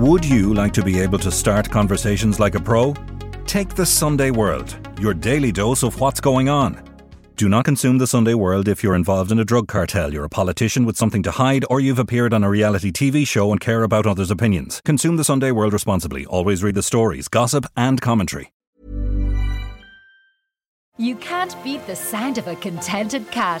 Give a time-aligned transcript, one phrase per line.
[0.00, 2.94] Would you like to be able to start conversations like a pro?
[3.44, 6.82] Take the Sunday World, your daily dose of what's going on.
[7.36, 10.30] Do not consume the Sunday World if you're involved in a drug cartel, you're a
[10.30, 13.82] politician with something to hide, or you've appeared on a reality TV show and care
[13.82, 14.80] about others' opinions.
[14.86, 16.24] Consume the Sunday World responsibly.
[16.24, 18.54] Always read the stories, gossip, and commentary.
[20.96, 23.60] You can't beat the sound of a contented cat.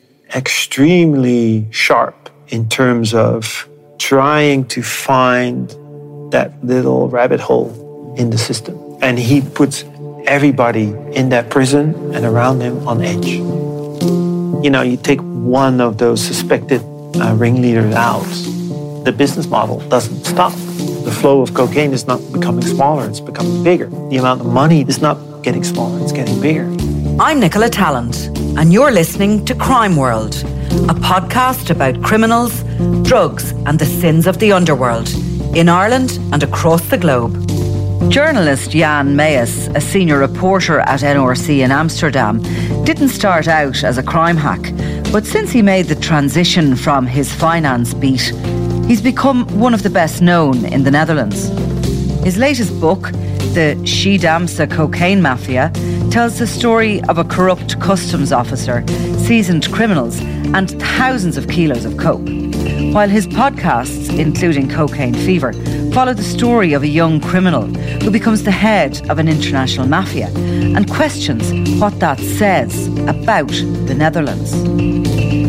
[0.35, 5.69] extremely sharp in terms of trying to find
[6.31, 8.77] that little rabbit hole in the system.
[9.01, 9.83] And he puts
[10.25, 13.27] everybody in that prison and around him on edge.
[13.27, 16.81] You know, you take one of those suspected
[17.15, 18.23] uh, ringleaders out,
[19.03, 20.53] the business model doesn't stop.
[21.03, 23.87] The flow of cocaine is not becoming smaller, it's becoming bigger.
[24.09, 26.65] The amount of money is not getting smaller, it's getting bigger.
[27.19, 30.35] I'm Nicola Tallant, and you're listening to Crime World,
[30.89, 32.63] a podcast about criminals,
[33.03, 35.09] drugs, and the sins of the underworld
[35.55, 37.33] in Ireland and across the globe.
[38.11, 42.41] Journalist Jan Meeus, a senior reporter at NRC in Amsterdam,
[42.83, 44.61] didn't start out as a crime hack,
[45.11, 48.33] but since he made the transition from his finance beat,
[48.85, 51.47] he's become one of the best known in the Netherlands.
[52.23, 53.11] His latest book,
[53.53, 55.71] The Schiedamse Cocaine Mafia,
[56.11, 58.85] tells the story of a corrupt customs officer,
[59.17, 60.19] seasoned criminals,
[60.53, 62.27] and thousands of kilos of coke.
[62.93, 65.53] While his podcasts, including Cocaine Fever,
[65.93, 67.63] follow the story of a young criminal
[68.03, 73.47] who becomes the head of an international mafia and questions what that says about
[73.87, 74.51] the Netherlands.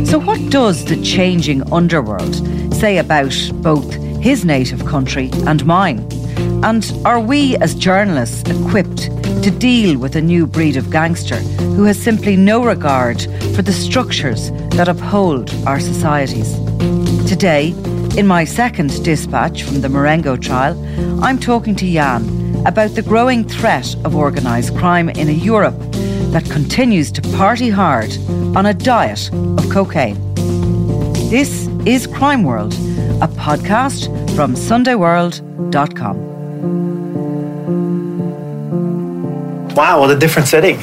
[0.09, 2.37] So, what does the changing underworld
[2.73, 3.93] say about both
[4.23, 6.09] his native country and mine?
[6.65, 9.11] And are we as journalists equipped
[9.43, 11.39] to deal with a new breed of gangster
[11.75, 13.21] who has simply no regard
[13.57, 16.55] for the structures that uphold our societies?
[17.29, 17.75] Today,
[18.17, 20.79] in my second dispatch from the Marengo trial,
[21.23, 25.79] I'm talking to Jan about the growing threat of organised crime in a Europe
[26.31, 28.17] that continues to party hard
[28.57, 30.17] on a diet of cocaine.
[31.29, 32.75] This is Crime World,
[33.21, 34.07] a podcast
[34.37, 36.32] from SundayWorld.com.
[39.75, 40.79] Wow, what a different setting.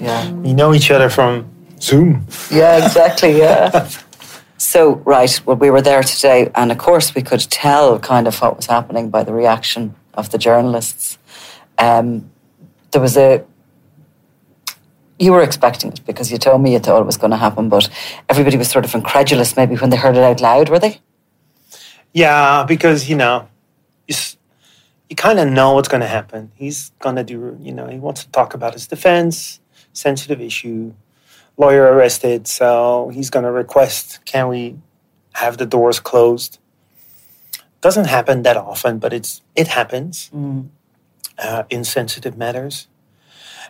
[0.00, 0.30] Yeah.
[0.32, 2.26] We know each other from Zoom.
[2.50, 3.36] Yeah, exactly.
[3.36, 3.88] Yeah.
[4.58, 8.40] so, right, well, we were there today, and of course, we could tell kind of
[8.40, 11.18] what was happening by the reaction of the journalists.
[11.76, 12.30] Um,
[12.92, 13.44] there was a.
[15.18, 17.68] You were expecting it because you told me you thought it was going to happen,
[17.68, 17.90] but
[18.28, 21.00] everybody was sort of incredulous maybe when they heard it out loud, were they?
[22.14, 23.48] Yeah, because, you know,
[25.08, 26.52] you, kind of know what's going to happen.
[26.54, 29.60] He's going to do, you know, he wants to talk about his defense,
[29.92, 30.92] sensitive issue,
[31.56, 32.46] lawyer arrested.
[32.46, 34.78] So he's going to request, can we
[35.34, 36.58] have the doors closed?
[37.80, 40.30] Doesn't happen that often, but it's it happens
[41.38, 42.88] uh, in sensitive matters.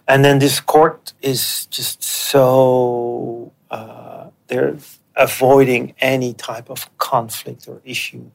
[0.06, 4.78] And then this court is just so uh, they're
[5.14, 8.30] avoiding any type of conflict or issue,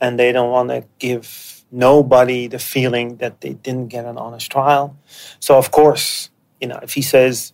[0.00, 4.50] and they don't want to give nobody the feeling that they didn't get an honest
[4.50, 4.96] trial.
[5.38, 6.30] So of course,
[6.60, 7.52] you know, if he says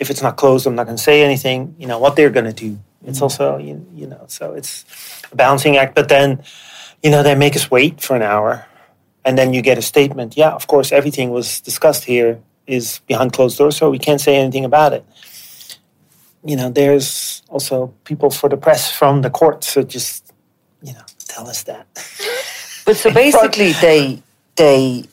[0.00, 1.76] if it's not closed, I'm not going to say anything.
[1.78, 2.80] You know what they're going to do.
[3.04, 3.22] It's mm.
[3.22, 4.84] also you, you know so it's
[5.30, 5.94] a balancing act.
[5.94, 6.42] But then
[7.02, 8.66] you know they make us wait for an hour,
[9.24, 10.36] and then you get a statement.
[10.36, 14.36] Yeah, of course, everything was discussed here is behind closed doors, so we can't say
[14.36, 15.04] anything about it.
[16.44, 20.32] You know, there's also people for the press from the court, so just
[20.82, 21.86] you know tell us that.
[22.90, 24.20] But so basically, they
[24.56, 25.04] they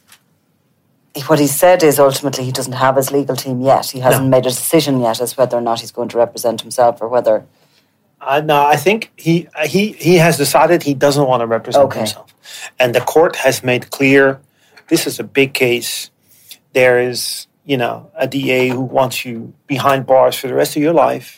[1.28, 3.86] what he said is ultimately he doesn't have his legal team yet.
[3.92, 4.30] He hasn't No.
[4.30, 7.46] made a decision yet as whether or not he's going to represent himself or whether
[8.20, 12.00] Uh, no, I think he he he has decided he doesn't want to represent Okay.
[12.00, 12.34] himself,
[12.80, 14.40] and the court has made clear
[14.88, 16.10] this is a big case.
[16.74, 20.82] There is you know a DA who wants you behind bars for the rest of
[20.82, 21.30] your life,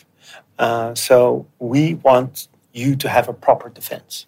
[0.58, 4.26] uh, so we want you to have a proper defense.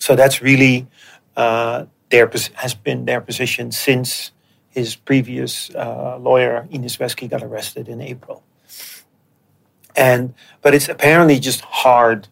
[0.00, 0.88] So that's really
[1.36, 4.32] uh, their has been their position since
[4.70, 8.42] his previous uh, lawyer Inez Weski got arrested in April
[9.96, 12.28] and but it's apparently just hard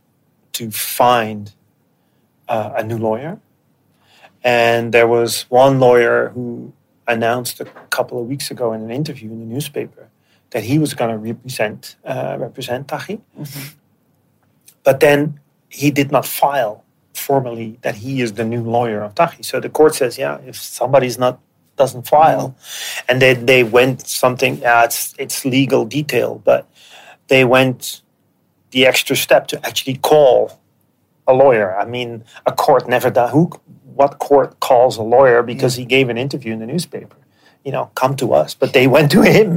[0.52, 1.52] to find
[2.48, 3.38] uh, a new lawyer.
[4.42, 6.72] And there was one lawyer who
[7.06, 10.08] announced a couple of weeks ago in an interview in the newspaper
[10.50, 13.20] that he was going to represent uh, represent Taghi.
[14.82, 16.84] But then he did not file
[17.18, 19.44] formally that he is the new lawyer of Taghi.
[19.44, 21.40] So the court says, yeah, if somebody's not
[21.76, 23.04] doesn't file, mm-hmm.
[23.08, 26.68] and then they went something, yeah, it's it's legal detail, but
[27.28, 28.02] they went
[28.72, 30.58] the extra step to actually call
[31.26, 31.76] a lawyer.
[31.78, 33.30] I mean, a court never does.
[33.30, 33.50] Who,
[33.94, 35.78] what court calls a lawyer because mm.
[35.78, 37.16] he gave an interview in the newspaper?
[37.68, 38.54] You know, come to us.
[38.54, 39.48] But they went to him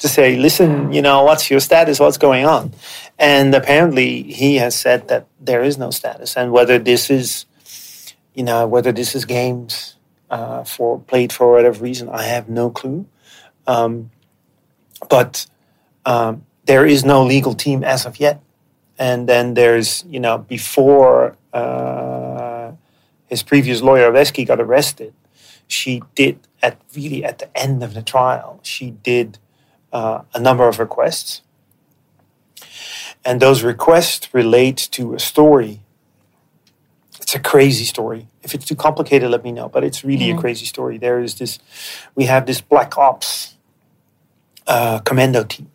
[0.00, 1.98] to say, listen, you know, what's your status?
[1.98, 2.72] What's going on?
[3.18, 7.46] And apparently, he has said that there is no status, and whether this is,
[8.34, 9.96] you know, whether this is games
[10.30, 13.06] uh, for played for whatever reason, I have no clue.
[13.66, 14.10] Um,
[15.08, 15.46] but
[16.04, 18.40] um, there is no legal team as of yet.
[18.98, 22.72] And then there's, you know, before uh,
[23.26, 25.14] his previous lawyer, Weski, got arrested,
[25.68, 29.38] she did, at really at the end of the trial, she did
[29.92, 31.42] uh, a number of requests.
[33.24, 35.80] And those requests relate to a story.
[37.20, 38.28] It's a crazy story.
[38.42, 39.68] If it's too complicated, let me know.
[39.68, 40.98] But it's really a crazy story.
[40.98, 41.58] There is this,
[42.14, 43.54] we have this black ops
[44.66, 45.70] uh, commando team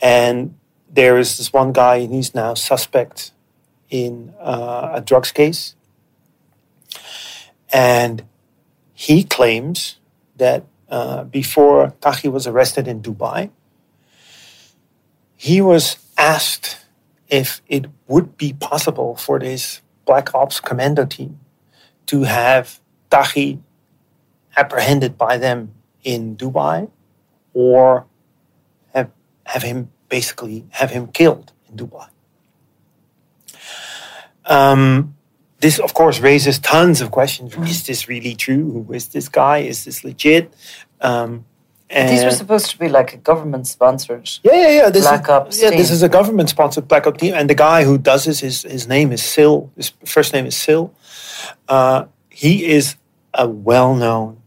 [0.00, 0.54] and
[0.90, 3.32] there is this one guy, and he's now suspect
[3.90, 5.74] in uh, a drugs case.
[7.72, 8.24] And
[8.98, 9.96] he claims
[10.36, 13.50] that uh, before Taghi was arrested in Dubai,
[15.36, 16.78] he was asked
[17.28, 21.38] if it would be possible for this Black Ops commando team
[22.06, 23.60] to have Taghi
[24.56, 26.90] apprehended by them in Dubai
[27.52, 28.06] or
[28.94, 29.10] have,
[29.44, 32.08] have him basically have him killed in Dubai.
[34.46, 35.15] Um,
[35.60, 37.54] this, of course, raises tons of questions.
[37.56, 38.84] Is this really true?
[38.86, 39.58] Who is this guy?
[39.58, 40.52] Is this legit?
[41.00, 41.46] Um,
[41.88, 44.28] These were supposed to be like a government sponsored.
[44.42, 44.90] yeah, yeah, yeah.
[44.90, 47.84] This Black is, Ops Yeah, this is a government-sponsored Black Ops team, and the guy
[47.84, 49.70] who does this, his his name is Sil.
[49.76, 50.84] His first name is Sil.
[51.68, 52.96] Uh, he is
[53.32, 54.42] a well-known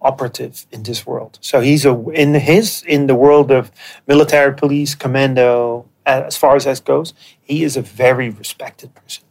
[0.00, 1.38] operative in this world.
[1.42, 3.70] So he's a in his in the world of
[4.06, 5.86] military police commando.
[6.06, 9.24] As far as that goes, he is a very respected person.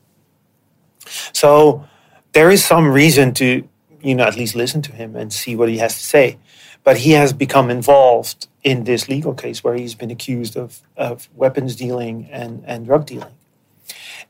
[1.33, 1.87] So
[2.33, 3.67] there is some reason to,
[4.01, 6.37] you know, at least listen to him and see what he has to say.
[6.83, 11.29] But he has become involved in this legal case where he's been accused of, of
[11.35, 13.33] weapons dealing and, and drug dealing.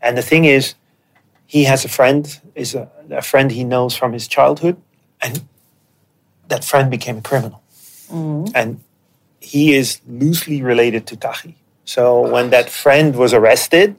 [0.02, 0.76] And the thing is,
[1.46, 4.78] he has a friend, is a, a friend he knows from his childhood,
[5.22, 5.44] and
[6.48, 7.62] that friend became a criminal.
[8.12, 8.52] Mm-hmm.
[8.56, 8.82] And
[9.40, 11.56] he is loosely related to Taghi.
[11.86, 13.96] So when that friend was arrested,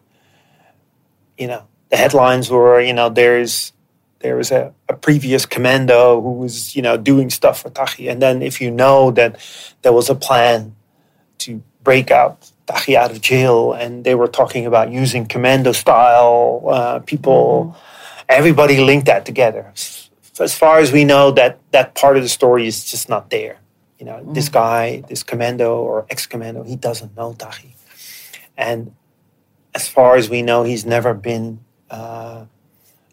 [1.37, 3.73] you know, the headlines were, you know, there's
[4.21, 8.11] there was a, a previous commando who was, you know, doing stuff for Taghi.
[8.11, 9.41] And then if you know that
[9.83, 10.77] there was a plan
[11.39, 16.63] to break out Taghi out of jail and they were talking about using commando style
[16.69, 17.75] uh, people,
[18.29, 19.73] everybody linked that together.
[20.39, 23.59] As far as we know, that that part of the story is just not there.
[23.99, 27.75] You know, this guy, this commando or ex-commando, he doesn't know Taghi.
[28.57, 28.95] And
[29.75, 32.45] as far as we know, he's never been, uh,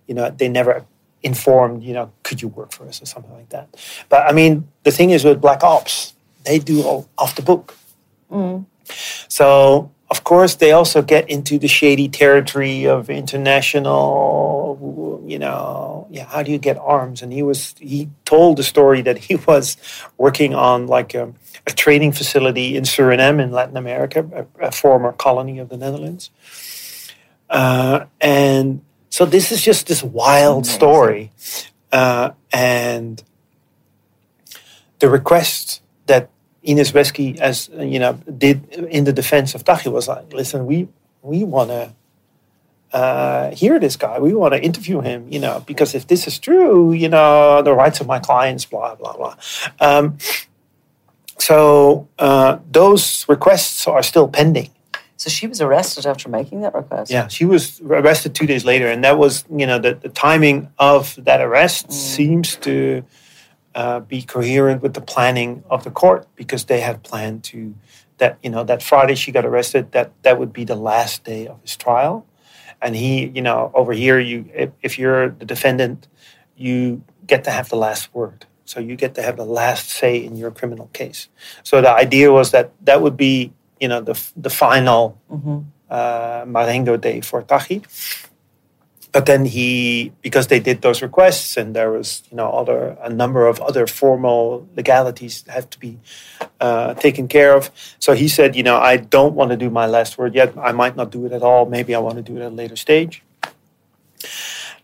[0.08, 0.86] you know, they never
[1.24, 3.68] informed, you know, could you work for us or something like that.
[4.10, 6.14] But I mean, the thing is with Black Ops,
[6.46, 7.76] they do all off the book.
[9.28, 16.26] So, of course, they also get into the shady territory of international, you know, yeah,
[16.26, 17.22] how do you get arms?
[17.22, 19.76] And he was, he told the story that he was
[20.18, 21.34] working on like a,
[21.66, 26.30] a training facility in Suriname in Latin America, a, a former colony of the Netherlands.
[27.50, 31.32] Uh, and so this is just this wild story.
[31.92, 33.24] Uh, and
[35.00, 36.30] the request that
[36.64, 40.88] Inez Weski, as you know, did in the defense of Taghi was like, listen, we
[41.22, 41.94] we want to
[42.94, 44.20] uh, hear this guy.
[44.20, 47.74] We want to interview him, you know, because if this is true, you know, the
[47.74, 49.36] rights of my clients, blah blah blah.
[49.80, 50.18] Um,
[51.40, 54.72] so uh, those requests are still pending,
[55.18, 57.12] So she was arrested after making that request.
[57.12, 60.70] Yeah, she was arrested two days later, and that was, you know, the, the timing
[60.78, 63.04] of that arrest seems to
[63.74, 67.74] uh, be coherent with the planning of the court because they had planned to
[68.20, 71.48] that, you know, that Friday she got arrested, that that would be the last day
[71.48, 72.26] of his trial,
[72.82, 76.08] and he, you know, over here, you if, if you're the defendant,
[76.56, 78.46] you get to have the last word.
[78.66, 81.30] So you get to have the last say in your criminal case.
[81.64, 85.18] So the idea was that that would be, you know, the the final
[85.90, 87.84] uh, Marengo day for Taghi.
[89.14, 93.10] But then he, because they did those requests, and there was, you know, other a
[93.10, 95.98] number of other formal legalities that have to be
[96.60, 97.72] uh, taken care of.
[98.00, 100.54] So he said, you know, I don't want to do my last word yet.
[100.58, 101.66] I might not do it at all.
[101.66, 103.24] Maybe I want to do it at a later stage.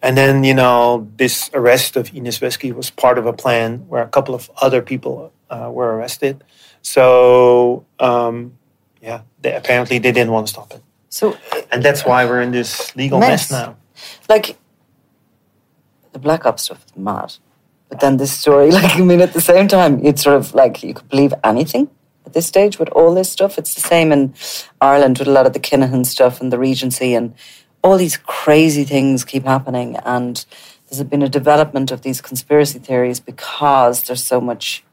[0.02, 4.02] And then, you know, this arrest of Inez Weski was part of a plan where
[4.02, 6.44] a couple of other people uh, were arrested.
[6.82, 8.58] So, um,
[9.04, 10.82] yeah, they, apparently they didn't want to stop it.
[11.10, 11.38] So,
[11.72, 13.52] And that's why we're in this legal Mess.
[13.52, 13.76] mess, now.
[14.30, 14.58] like,
[16.14, 17.36] the Black Ops stuff is mad.
[17.90, 20.82] But then this story, like, I mean, at the same time, it's sort of like
[20.82, 21.90] you could believe anything
[22.26, 23.58] at this stage with all this stuff.
[23.58, 24.34] It's the same in
[24.80, 27.36] Ireland with a lot of the Kinahan stuff and the Regency and
[27.84, 29.98] all these crazy things keep happening.
[30.06, 30.44] And
[30.90, 34.84] there's been a development of these conspiracy theories because there's so much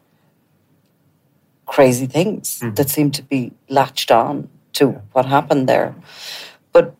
[1.70, 2.74] crazy things mm-hmm.
[2.74, 5.94] that seem to be latched on to what happened there.
[6.72, 6.94] But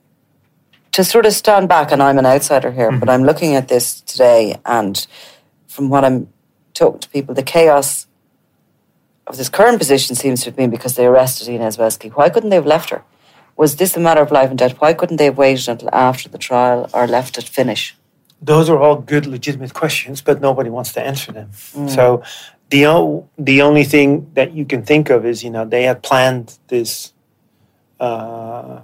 [0.93, 3.11] to sort of stand back, and I'm an outsider here, but mm-hmm.
[3.11, 4.95] I'm looking at this today, and
[5.67, 6.29] from what I'm
[6.73, 8.07] talking to people, the chaos
[9.27, 12.09] of this current position seems to have been because they arrested Inez Weski.
[12.13, 13.03] Why couldn't they have left her?
[13.57, 14.81] Was this a matter of life and death?
[14.81, 17.97] Why couldn't they have waited until after the trial or left it finish?
[18.41, 21.51] Those are all good, legitimate questions, but nobody wants to answer them.
[21.75, 21.91] Mm.
[21.91, 22.23] So
[22.71, 26.59] the the only thing that you can think of is, you know, they had planned
[26.69, 27.13] this
[27.99, 28.81] uh,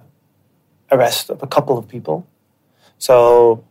[0.91, 2.27] arrest of a couple of people.
[2.99, 3.65] So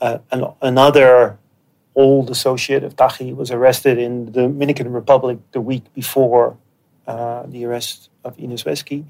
[0.00, 1.38] uh, an, another
[1.94, 6.56] old associate of Taghi was arrested in the Dominican Republic the week before
[7.06, 9.04] uh, the arrest of Inez Weski.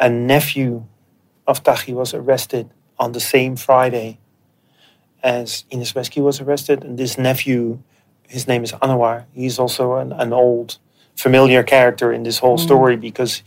[0.00, 0.86] A nephew
[1.46, 4.18] of Taghi was arrested on the same Friday
[5.22, 6.84] as Inez Weski was arrested.
[6.84, 7.82] And this nephew,
[8.28, 9.24] his name is Anwar.
[9.32, 10.78] He's also an, an old
[11.16, 13.42] familiar character in this whole story because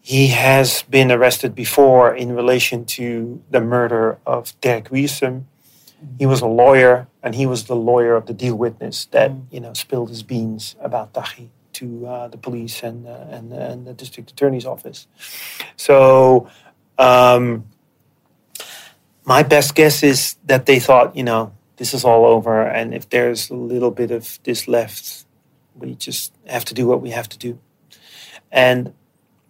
[0.00, 5.44] he has been arrested before in relation to the murder of Dirk Wiersum.
[6.18, 9.60] He was a lawyer, and he was the lawyer of the deal witness that you
[9.60, 13.94] know spilled his beans about Taghi to uh, the police and, uh, and and the
[13.94, 15.08] district attorney's office.
[15.76, 16.48] So
[16.98, 17.66] um,
[19.24, 23.08] my best guess is that they thought, you know, this is all over, and if
[23.08, 25.24] there's a little bit of this left,
[25.74, 27.58] we just have to do what we have to do.
[28.50, 28.92] And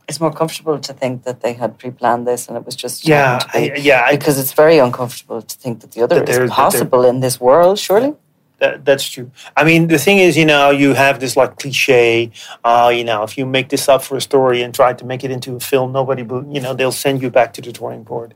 [0.09, 3.39] It's more comfortable to think that they had pre-planned this and it was just yeah,
[3.53, 7.05] I, yeah, I, because it's very uncomfortable to think that the other That is possible
[7.05, 7.79] in this world.
[7.79, 8.15] Surely,
[8.59, 9.31] that, that's true.
[9.55, 12.31] I mean, the thing is, you know, you have this like cliche,
[12.65, 15.25] uh, you know, if you make this up for a story and try to make
[15.25, 18.03] it into a film, nobody, will, you know, they'll send you back to the drawing
[18.03, 18.35] board.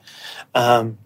[0.54, 0.98] Um,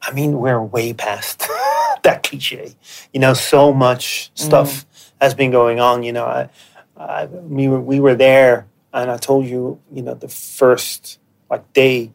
[0.00, 1.46] I mean, we're way past
[2.02, 2.74] that cliche.
[3.12, 5.12] You know, so much stuff mm.
[5.20, 6.02] has been going on.
[6.02, 6.48] You know, I,
[6.96, 11.18] I, we were we were there, and I told you, you know, the first
[11.50, 12.12] like day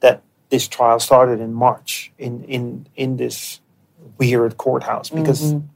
[0.00, 3.60] that this trial started in March in in in this
[4.18, 5.66] weird courthouse because mm-hmm.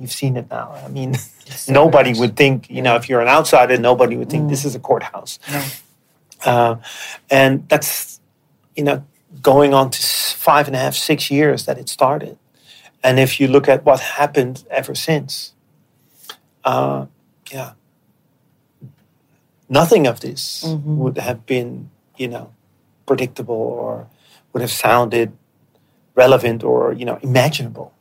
[0.00, 0.72] you've seen it now.
[0.84, 1.14] I mean,
[1.68, 4.66] nobody would think, you know, if you're an outsider, nobody would think this mm.
[4.66, 5.38] is a courthouse.
[6.44, 6.76] Uh,
[7.30, 8.20] and that's,
[8.76, 9.04] you know,
[9.42, 12.38] going on to five and a half, six years that it started.
[13.08, 15.54] And if you look at what happened ever since,
[16.62, 17.06] uh,
[17.50, 17.72] yeah,
[19.66, 21.88] nothing of this would have been,
[22.18, 22.52] you know,
[23.06, 24.08] predictable or
[24.52, 25.32] would have sounded
[26.14, 27.94] relevant or, you know, imaginable.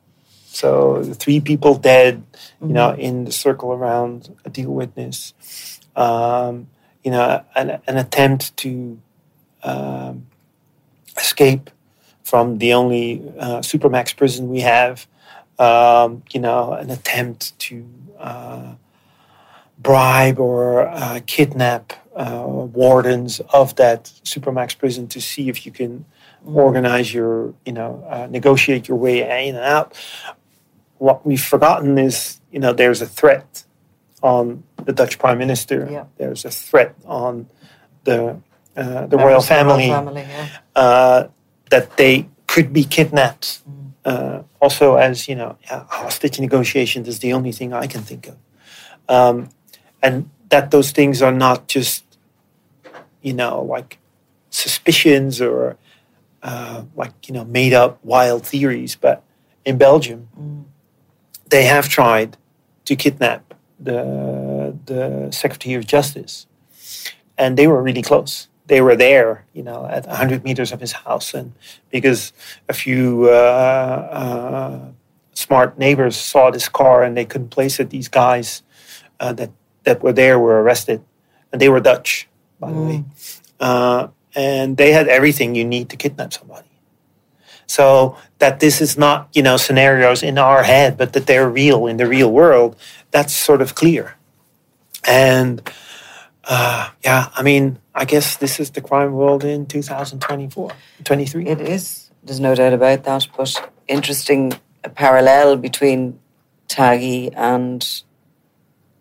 [0.47, 2.25] So three people dead,
[2.59, 5.33] you know, in the circle around a deal witness.
[5.95, 6.67] Um,
[7.01, 8.99] you know, an, an attempt to
[9.63, 10.27] um,
[11.15, 11.69] escape
[12.27, 15.07] from the only uh, supermax prison we have.
[15.57, 17.87] Um, you know, an attempt to
[18.19, 18.73] uh,
[19.79, 26.05] bribe or uh, kidnap uh, wardens of that supermax prison to see if you can
[26.45, 29.95] organize your, you know, uh, negotiate your way in and out.
[30.97, 33.63] What we've forgotten is, you know, there's a threat
[34.21, 35.87] on the Dutch prime minister.
[35.89, 36.05] Yeah.
[36.17, 37.47] There's a threat on
[38.03, 38.41] the
[38.75, 41.27] uh, the royal the royal family, family, yeah.
[41.69, 43.61] That they could be kidnapped.
[44.05, 48.37] Uh, also, as you know, hostage negotiations is the only thing I can think of,
[49.09, 49.49] um,
[50.01, 52.07] and that those things are not just
[53.27, 53.99] you know, like
[54.49, 55.77] suspicions or
[56.43, 58.95] uh, like, you know, made up wild theories.
[58.95, 59.21] But
[59.65, 60.63] in Belgium, mm.
[61.49, 62.37] they have tried
[62.85, 66.47] to kidnap the, the Secretary of Justice.
[67.37, 68.47] And they were really close.
[68.67, 71.33] They were there, you know, at 100 meters of his house.
[71.33, 71.53] And
[71.89, 72.33] because
[72.67, 74.79] a few uh, uh,
[75.33, 78.63] smart neighbors saw this car and they couldn't place it, these guys
[79.19, 79.51] uh, that,
[79.83, 81.01] that were there were arrested.
[81.51, 82.27] And they were Dutch,
[82.59, 82.73] by mm.
[82.73, 83.03] the way.
[83.59, 86.67] Uh, and they had everything you need to kidnap somebody.
[87.65, 91.87] So that this is not, you know, scenarios in our head, but that they're real
[91.87, 92.77] in the real world,
[93.11, 94.15] that's sort of clear.
[95.05, 95.61] And
[96.47, 100.71] uh, yeah, I mean, I guess this is the crime world in 2024,
[101.03, 101.45] 23.
[101.45, 102.09] It is.
[102.23, 103.27] There's no doubt about that.
[103.35, 104.53] But interesting
[104.95, 106.19] parallel between
[106.67, 107.85] Taghi and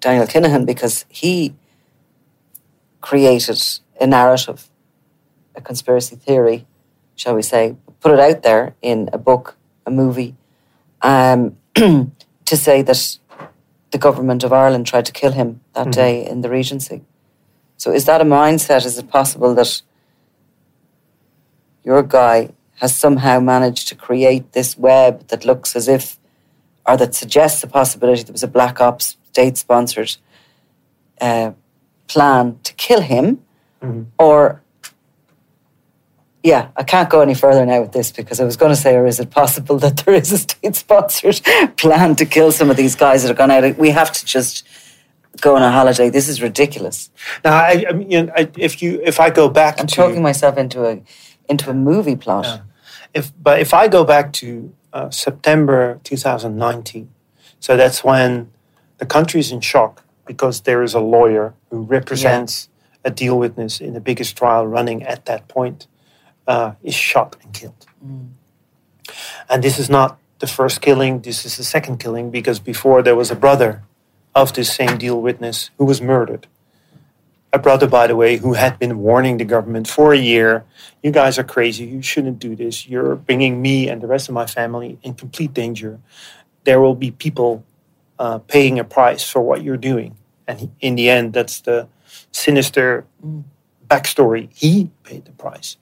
[0.00, 1.54] Daniel Kinahan because he
[3.00, 3.62] created
[4.00, 4.68] a narrative,
[5.54, 6.66] a conspiracy theory,
[7.14, 10.34] shall we say, put it out there in a book, a movie,
[11.02, 13.18] um, to say that
[13.92, 15.90] the government of Ireland tried to kill him that mm-hmm.
[15.90, 17.02] day in the Regency.
[17.76, 18.84] So, is that a mindset?
[18.84, 19.82] Is it possible that
[21.84, 26.18] your guy has somehow managed to create this web that looks as if,
[26.86, 30.16] or that suggests the possibility there was a black ops state sponsored
[31.20, 31.52] uh,
[32.06, 33.42] plan to kill him?
[33.82, 34.02] Mm-hmm.
[34.18, 34.62] Or
[36.46, 38.94] yeah, I can't go any further now with this because I was going to say,
[38.94, 41.40] or is it possible that there is a state sponsored
[41.76, 43.76] plan to kill some of these guys that have gone out?
[43.76, 44.64] We have to just
[45.40, 46.10] go on a holiday.
[46.10, 47.10] This is ridiculous.
[47.44, 49.94] Now, I, I mean, you know, I, if you if I go back, I'm to,
[49.94, 51.02] talking myself into a
[51.48, 52.44] into a movie plot.
[52.44, 52.60] Yeah.
[53.14, 57.10] If but if I go back to uh, September 2019,
[57.60, 58.50] so that's when
[58.98, 63.10] the country is in shock because there is a lawyer who represents yeah.
[63.10, 65.86] a deal witness in the biggest trial running at that point
[66.46, 67.86] uh, is shot and killed.
[68.04, 68.28] Mm.
[69.48, 73.16] And this is not the first killing, this is the second killing because before there
[73.16, 73.82] was a brother
[74.36, 76.46] of this same deal witness who was murdered.
[77.52, 80.64] A brother, by the way, who had been warning the government for a year
[81.02, 84.34] you guys are crazy, you shouldn't do this, you're bringing me and the rest of
[84.34, 86.00] my family in complete danger.
[86.64, 87.64] There will be people
[88.18, 90.16] uh, paying a price for what you're doing.
[90.48, 91.88] And in the end, that's the
[92.32, 93.06] sinister
[93.86, 94.48] backstory.
[94.52, 95.76] He paid the price.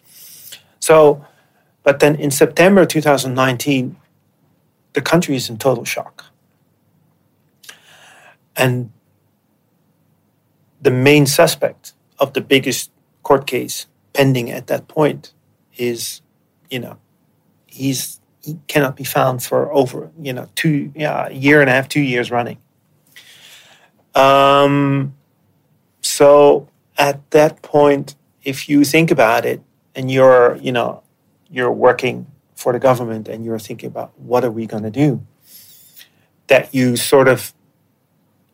[0.79, 1.25] So,
[1.83, 3.97] but then in September 2019,
[4.93, 6.27] the country is in total shock.
[8.57, 8.91] And
[10.81, 12.91] the main suspect of the biggest
[13.23, 15.33] court case pending at that point
[15.77, 16.21] is,
[16.71, 16.99] you know,
[17.67, 21.73] he's he cannot be found for over, you know, two yeah, a year and a
[21.73, 22.59] half, two years running.
[24.15, 25.15] Um,
[26.03, 29.63] so at that point, if you think about it,
[29.95, 31.03] and you're, you know,
[31.51, 35.25] you're working for the government and you're thinking about what are we going to do,
[36.49, 37.55] that you sort of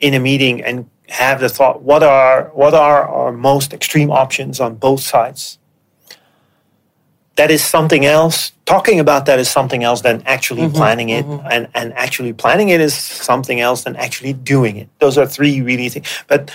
[0.00, 4.60] in a meeting and have the thought, what are what are our most extreme options
[4.60, 5.58] on both sides?
[7.36, 8.52] That is something else.
[8.66, 11.46] Talking about that is something else than actually mm-hmm, planning it, mm-hmm.
[11.50, 14.88] and and actually planning it is something else than actually doing it.
[14.98, 16.08] Those are three really things.
[16.28, 16.50] But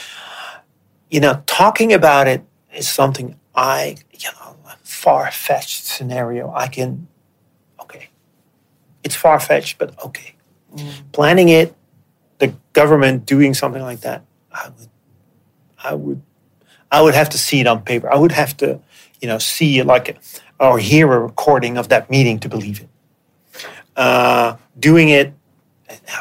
[1.09, 6.51] you know, talking about it is something I you know far fetched scenario.
[6.51, 7.07] I can,
[7.79, 8.09] okay,
[9.03, 10.35] it's far fetched, but okay.
[10.75, 11.11] Mm.
[11.11, 11.75] Planning it,
[12.75, 14.89] government doing something like that, I would,
[15.83, 16.21] I would,
[16.91, 18.11] I would have to see it on paper.
[18.13, 18.79] I would have to,
[19.21, 20.19] you know, see it like,
[20.59, 22.89] or hear a recording of that meeting to believe it.
[23.95, 25.33] Uh, doing it,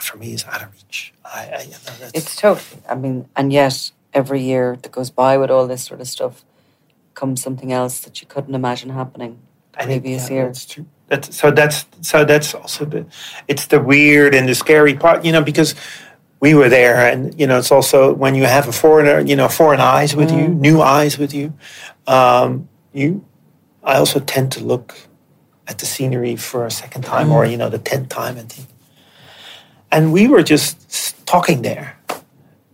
[0.00, 1.12] for me, is out of reach.
[1.24, 2.82] I, I, you know, it's totally.
[2.88, 6.44] I mean, and yet every year that goes by with all this sort of stuff,
[7.14, 9.38] comes something else that you couldn't imagine happening
[9.72, 10.46] the previous yeah, year.
[10.46, 10.86] That's true.
[11.08, 13.06] That's, so that's so that's also the
[13.46, 15.74] it's the weird and the scary part, you know, because
[16.44, 19.48] we were there, and you know, it's also when you have a foreigner, you know,
[19.48, 20.38] foreign eyes with mm.
[20.38, 21.54] you, new eyes with you.
[22.06, 23.24] Um, you,
[23.82, 24.94] I also tend to look
[25.66, 27.32] at the scenery for a second time, mm.
[27.32, 28.68] or you know, the tenth time, and think.
[29.90, 31.96] And we were just talking there,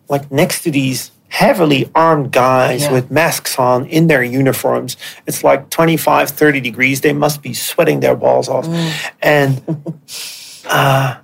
[0.08, 2.92] like next to these heavily armed guys yeah.
[2.92, 4.96] with masks on in their uniforms.
[5.28, 7.02] It's like 25, 30 degrees.
[7.02, 8.66] They must be sweating their balls off.
[8.66, 9.12] Mm.
[9.22, 9.94] And
[10.68, 11.18] uh,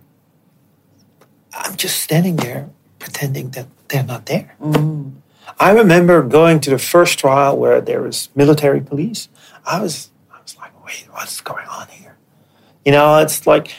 [1.56, 4.54] I'm just standing there pretending that they're not there.
[4.60, 5.12] Mm.
[5.58, 9.28] I remember going to the first trial where there was military police.
[9.64, 12.16] I was, I was like, wait, what's going on here?
[12.84, 13.74] You know, it's like,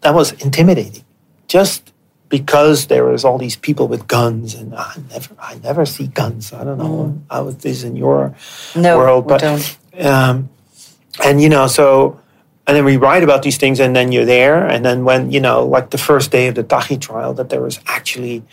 [0.00, 1.04] that was intimidating.
[1.48, 1.92] Just
[2.28, 6.52] because there was all these people with guns, and I never, I never see guns.
[6.52, 8.34] I don't know how it is in your
[8.74, 9.78] No, world, but don't.
[10.00, 10.48] um,
[11.22, 12.20] and you know, so
[12.66, 15.40] and then we write about these things, and then you're there, and then when you
[15.40, 18.44] know, like the first day of the Taghi trial, that there was actually,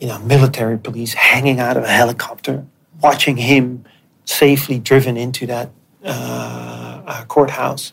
[0.00, 2.66] you know, military police hanging out of a helicopter,
[3.00, 3.84] watching him
[4.24, 5.70] safely driven into that
[6.04, 7.92] uh, uh, courthouse.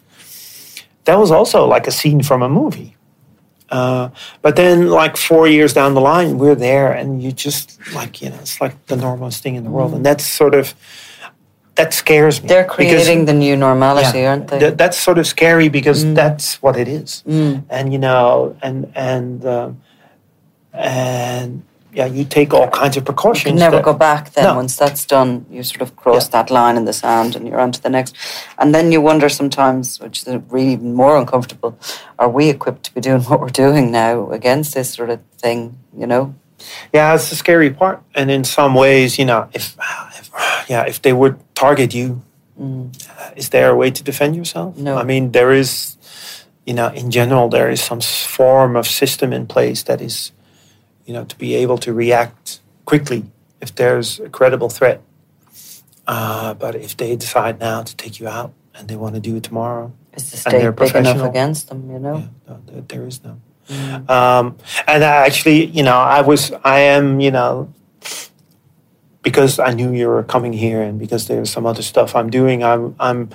[1.05, 2.95] That was also like a scene from a movie.
[3.69, 4.09] Uh,
[4.41, 8.29] but then, like four years down the line, we're there, and you just like you
[8.29, 10.73] know, it's like the normalest thing in the world, and that's sort of
[11.75, 12.47] that scares me.
[12.47, 14.59] They're because- creating the new normality, aren't they?
[14.59, 19.45] Th- that's sort of scary because that's what it is, and you know, and and
[19.45, 19.81] um,
[20.73, 23.51] and yeah, you take all kinds of You precautions.
[23.51, 24.45] can never that- go back then.
[24.45, 24.55] No.
[24.55, 26.31] Once that's done, you sort of cross Yeah.
[26.43, 28.15] that line in the sand and you're on to the next.
[28.57, 31.77] And then you wonder sometimes, which is really even more uncomfortable,
[32.17, 35.77] are we equipped to be doing what we're doing now against this sort of thing,
[35.97, 36.33] you know?
[36.93, 38.01] Yeah, it's the scary part.
[38.15, 39.75] And in some ways, you know, if,
[40.17, 40.29] if
[40.71, 42.21] yeah, if they would target you,
[42.57, 44.77] uh, is there a way to defend yourself?
[44.77, 44.95] No.
[44.95, 45.97] I mean, there is,
[46.65, 47.99] you know, in general, there is some
[48.37, 50.31] form of system in place that is,
[51.05, 53.23] you know, to be able to react quickly
[53.59, 55.01] if there's a credible threat.
[56.07, 59.35] Uh, but if they decide now to take you out and they want to do
[59.35, 62.17] it tomorrow, Is the state big enough against them, you know?
[62.17, 63.41] yeah, no, there, there is no.
[64.07, 64.57] Um,
[64.87, 67.73] and I actually, you know, I was, I am, you know,
[69.21, 72.63] because I knew you were coming here, and because there's some other stuff I'm doing,
[72.63, 73.29] I'm, I'm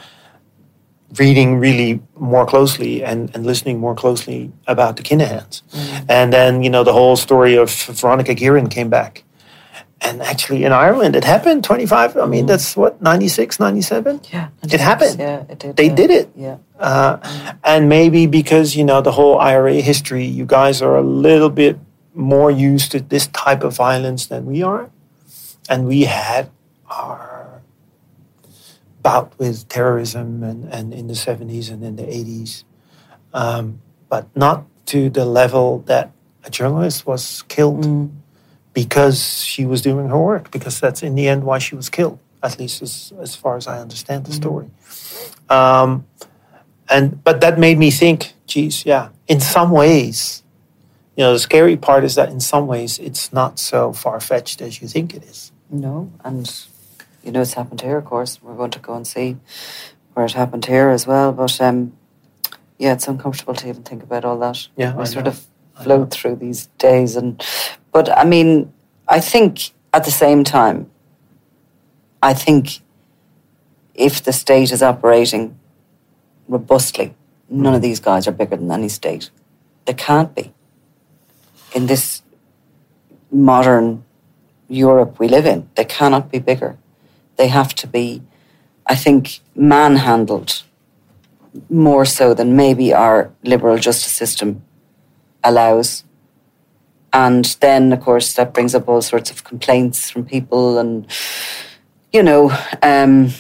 [1.19, 5.63] reading really more closely and, and listening more closely about the Kinahans.
[5.71, 6.07] Mm.
[6.09, 9.25] And then, you know, the whole story of Veronica Guerin came back.
[10.03, 12.49] And actually, in Ireland, it happened 25, I mean, mm.
[12.49, 14.21] that's what, 96, 97?
[14.31, 14.49] Yeah.
[14.63, 15.19] It happened.
[15.19, 15.77] Yeah, it did.
[15.77, 15.95] They yeah.
[15.95, 16.31] did it.
[16.37, 16.57] Yeah.
[16.79, 17.59] Uh, mm.
[17.65, 21.79] and maybe because you know the whole IRA history, you guys are a little bit
[22.15, 24.91] more used to this type of violence than we are,
[25.69, 26.51] and we had
[26.89, 27.63] our
[29.03, 32.65] bout with terrorism and, and in the seventies and in the eighties,
[33.33, 36.11] um, but not to the level that
[36.45, 38.11] a journalist was killed
[38.73, 40.51] because she was doing her work.
[40.51, 43.67] Because that's in the end why she was killed, at least as, as far as
[43.67, 44.71] I understand the story.
[45.49, 46.07] Um,
[46.89, 50.43] and but that made me think geez yeah in some ways
[51.17, 54.81] you know the scary part is that in some ways it's not so far-fetched as
[54.81, 56.49] you think it is No, and
[57.23, 58.41] you know it's happened here, of course.
[58.43, 59.37] We're going to go and see
[60.15, 61.33] where it happened here as well.
[61.33, 61.93] But um,
[62.79, 64.69] yeah, it's uncomfortable to even think about all that.
[64.77, 65.33] Yeah, we I sort know.
[65.33, 65.47] of
[65.83, 67.45] float through these days, and
[67.93, 68.73] but I mean,
[69.09, 70.91] I think at the same time,
[72.23, 72.81] I think
[73.95, 75.59] if the state is operating
[76.49, 77.15] robustly,
[77.49, 79.31] none of these guys are bigger than any state.
[79.85, 80.53] They can't be
[81.75, 82.23] in this
[83.31, 84.05] modern
[84.69, 85.69] Europe we live in.
[85.75, 86.77] They cannot be bigger.
[87.37, 88.23] They have to be,
[88.87, 90.63] I think, manhandled
[91.71, 94.63] more so than maybe our liberal justice system
[95.43, 96.05] allows.
[97.13, 100.79] And then, of course, that brings up all sorts of complaints from people.
[100.79, 101.07] And,
[102.13, 103.31] you know, um,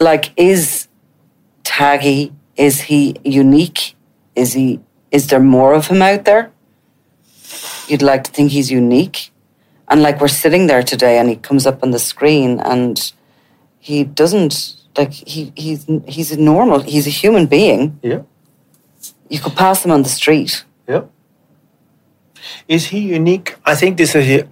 [0.00, 0.88] like, is
[1.62, 3.94] Taghi, is he unique?
[4.34, 4.80] Is he,
[5.10, 6.50] is there more of him out there?
[7.86, 9.30] You'd like to think he's unique.
[9.88, 13.12] And like we're sitting there today and he comes up on the screen and
[13.78, 17.98] he doesn't like he he's he's a normal he's a human being.
[18.02, 18.22] yeah.
[19.28, 20.64] You could pass him on the street.
[20.88, 21.04] yeah.
[22.68, 23.56] Is he unique?
[23.64, 24.44] I think this is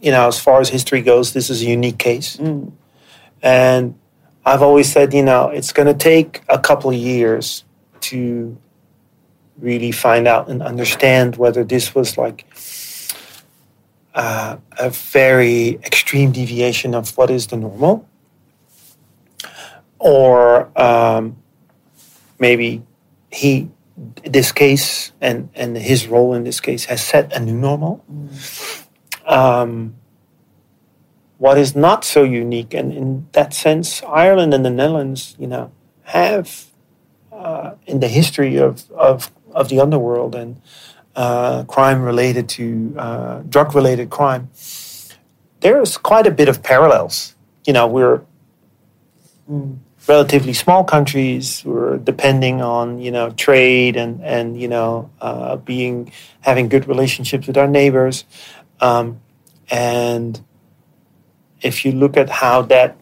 [0.00, 2.36] you know as far as history goes this is a unique case.
[2.36, 2.72] Mm.
[3.42, 3.94] And
[4.44, 7.64] i've always said you know it's going to take a couple of years
[8.00, 8.56] to
[9.58, 12.44] really find out and understand whether this was like
[14.14, 18.08] uh, a very extreme deviation of what is the normal,
[19.98, 21.36] or um,
[22.38, 22.82] maybe
[23.30, 23.68] he,
[24.24, 28.04] this case and and his role in this case has set a new normal.
[29.26, 29.94] Um,
[31.38, 35.72] what is not so unique, and in that sense, Ireland and the Netherlands, you know,
[36.04, 36.66] have
[37.32, 40.60] uh, in the history of, of, of the underworld and
[41.14, 44.50] uh, crime related to uh, drug related crime,
[45.60, 47.34] there's quite a bit of parallels.
[47.64, 48.22] You know, we're
[50.08, 51.64] relatively small countries.
[51.64, 57.46] We're depending on you know trade and and you know uh, being having good relationships
[57.46, 58.24] with our neighbors,
[58.80, 59.20] um,
[59.70, 60.40] and
[61.60, 62.96] if you look at how that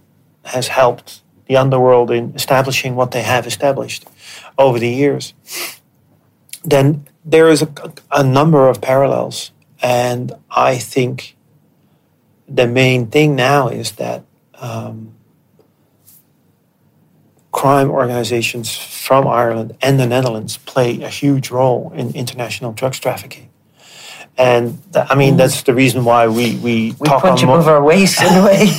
[0.45, 4.07] has helped the underworld in establishing what they have established
[4.59, 5.35] over the years,
[6.65, 7.69] then there is a,
[8.11, 11.37] a number of parallels, and I think
[12.49, 15.15] the main thing now is that um,
[17.53, 23.50] crime organizations from Ireland and the Netherlands play a huge role in international drugs trafficking.
[24.39, 27.83] And I mean, that's the reason why we, we, We talk punch on above our
[27.83, 28.71] weight in a way.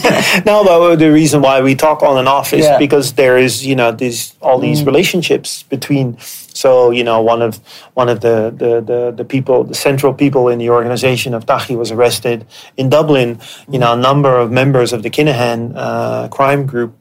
[0.44, 2.80] no, but the reason why we talk on and off is Yeah.
[2.80, 6.18] because there is, you know, these all these relationships between.
[6.54, 7.60] So, you know, one of
[7.94, 11.78] one of the, the, the, the people, the central people in the organization of Taghi
[11.78, 13.40] was arrested in Dublin.
[13.70, 16.94] You know, a number of members of the Kinahan uh, crime group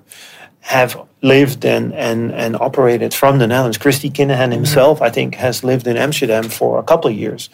[0.71, 3.77] have lived and, and, and operated from the Netherlands.
[3.77, 7.51] Christy Kinahan himself, I think, has lived in Amsterdam for a couple of years.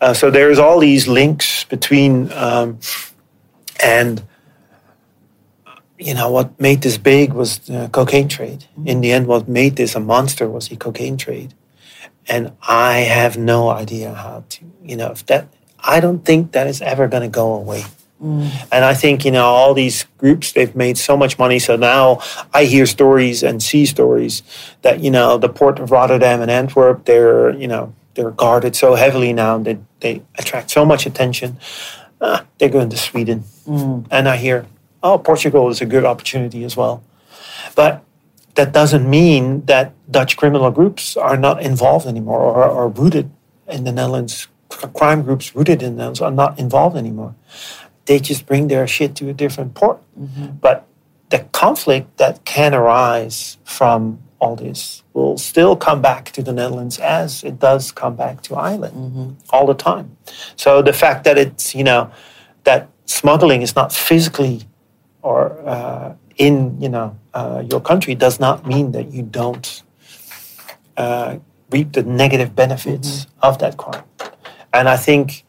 [0.00, 2.80] Uh, so there's all these links between, um,
[3.80, 4.20] and
[5.96, 8.64] you know what made this big was the cocaine trade.
[8.84, 11.54] In the end, what made this a monster was the cocaine trade,
[12.28, 15.46] and I have no idea how to, you know, if that.
[15.78, 17.84] I don't think that is ever going to go away.
[18.18, 21.58] And I think, you know, all these groups, they've made so much money.
[21.58, 22.20] So now
[22.54, 24.42] I hear stories and see stories
[24.82, 28.94] that, you know, the port of Rotterdam and Antwerp, they're, you know, they're guarded so
[28.94, 31.58] heavily now that they attract so much attention.
[32.20, 33.44] Ah, they're going to Sweden.
[34.10, 34.66] And I hear,
[35.02, 37.04] oh, Portugal is a good opportunity as well.
[37.74, 38.02] But
[38.54, 43.30] that doesn't mean that Dutch criminal groups are not involved anymore or are rooted
[43.68, 44.48] in the Netherlands.
[44.70, 47.34] Crime groups rooted in the Netherlands are not involved anymore.
[48.06, 50.00] They just bring their shit to a different port.
[50.60, 50.86] But
[51.30, 56.98] the conflict that can arise from all this will still come back to the Netherlands
[56.98, 60.16] as it does come back to Ireland all the time.
[60.56, 62.10] So the fact that it's, you know,
[62.64, 64.62] that smuggling is not physically
[65.22, 69.82] or uh, in you know uh, your country does not mean that you don't
[70.96, 71.38] uh,
[71.70, 74.04] reap the negative benefits of that crime.
[74.72, 75.44] And I think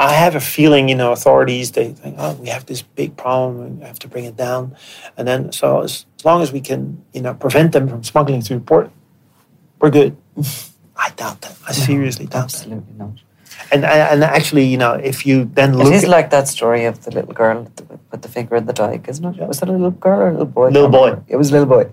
[0.00, 3.80] I have a feeling, you know, authorities they think, oh, we have this big problem,
[3.80, 4.74] we have to bring it down.
[5.16, 8.40] And then, so as, as long as we can, you know, prevent them from smuggling
[8.42, 8.90] through port,
[9.80, 10.16] we're good.
[10.96, 11.54] I doubt that.
[11.68, 12.56] I seriously doubt that.
[12.56, 13.12] Absolutely not.
[13.72, 17.04] And and actually, you know, if you then look It is like that story of
[17.04, 17.70] the little girl
[18.10, 19.36] with the- finger in the dike, isn't it?
[19.36, 19.46] Yeah.
[19.46, 20.68] Was it a little girl or a little boy?
[20.70, 21.18] Little boy.
[21.28, 21.90] It was a little boy.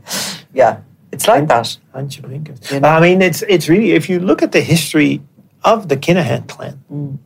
[0.53, 0.79] Yeah,
[1.11, 1.77] it's like that.
[1.93, 2.71] Blinkers.
[2.71, 2.87] You know?
[2.87, 5.21] I mean, it's it's really if you look at the history
[5.63, 7.17] of the Kinahan clan, Mm.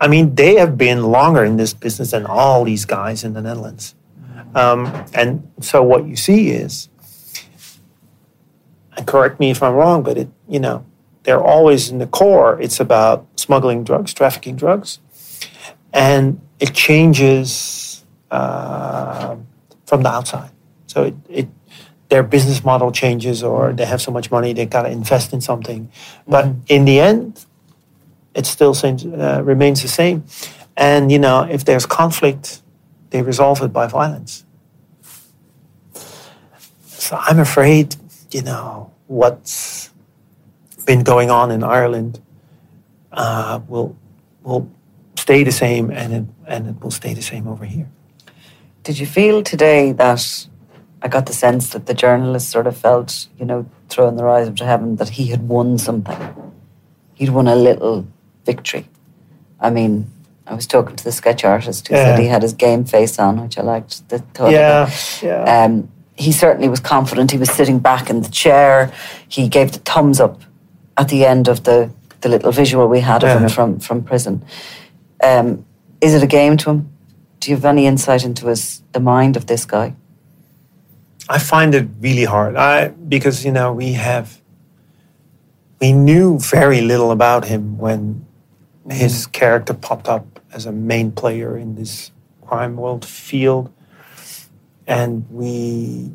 [0.00, 3.40] I mean, they have been longer in this business than all these guys in the
[3.40, 3.94] Netherlands.
[4.54, 6.88] Um, and so what you see is,
[8.96, 10.84] and correct me if I'm wrong, but it you know
[11.24, 12.60] they're always in the core.
[12.60, 15.00] It's about smuggling drugs, trafficking drugs,
[15.92, 19.36] and it changes uh,
[19.84, 20.50] from the outside.
[20.86, 21.48] So it, it
[22.08, 25.40] their business model changes, or they have so much money they got to invest in
[25.40, 25.90] something.
[26.26, 27.44] But in the end,
[28.36, 30.24] it still seems, uh, remains the same.
[30.76, 32.62] And you know, if there's conflict,
[33.10, 34.44] they resolve it by violence.
[36.82, 37.96] So I'm afraid,
[38.30, 39.90] you know, what's
[40.84, 42.20] been going on in Ireland
[43.12, 43.96] uh, will
[44.42, 44.68] will
[45.16, 47.88] stay the same, and it and it will stay the same over here.
[48.82, 50.46] Did you feel today that
[51.02, 54.48] I got the sense that the journalist sort of felt, you know, throwing their eyes
[54.48, 56.52] up to heaven, that he had won something?
[57.14, 58.06] He'd won a little
[58.46, 58.84] victory.
[59.60, 60.10] I mean,
[60.46, 63.42] I was talking to the sketch artist who said he had his game face on,
[63.42, 64.08] which I liked.
[64.08, 64.90] The thought Yeah,
[65.22, 65.64] yeah.
[65.64, 67.30] Um, he certainly was confident.
[67.32, 68.92] He was sitting back in the chair.
[69.28, 70.40] He gave the thumbs up
[70.96, 73.38] at the end of the, the little visual we had of Yeah.
[73.40, 74.42] him from, from prison.
[75.22, 75.64] Um,
[76.00, 76.88] is it a game to him?
[77.40, 79.94] Do you have any insight into his the mind of this guy?
[81.28, 82.56] I find it really hard.
[82.56, 84.40] I because you know we have
[85.80, 88.25] we knew very little about him when
[88.90, 92.12] his character popped up as a main player in this
[92.46, 93.72] crime world field,
[94.86, 96.12] and we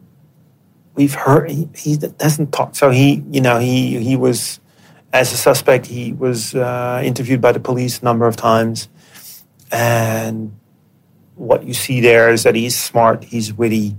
[0.96, 2.76] we've heard he, he doesn't talk.
[2.76, 4.60] So he you know he he was
[5.14, 8.90] as a suspect he was uh, interviewed by the police a number of times,
[9.72, 10.58] and
[11.36, 13.98] what you see there is that he's smart, he's witty,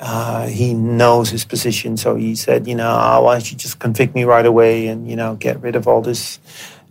[0.00, 1.96] uh, he knows his position.
[1.96, 5.08] So he said, you know, "Ah, why don't you just convict me right away and,
[5.08, 6.40] you know, get rid of all this,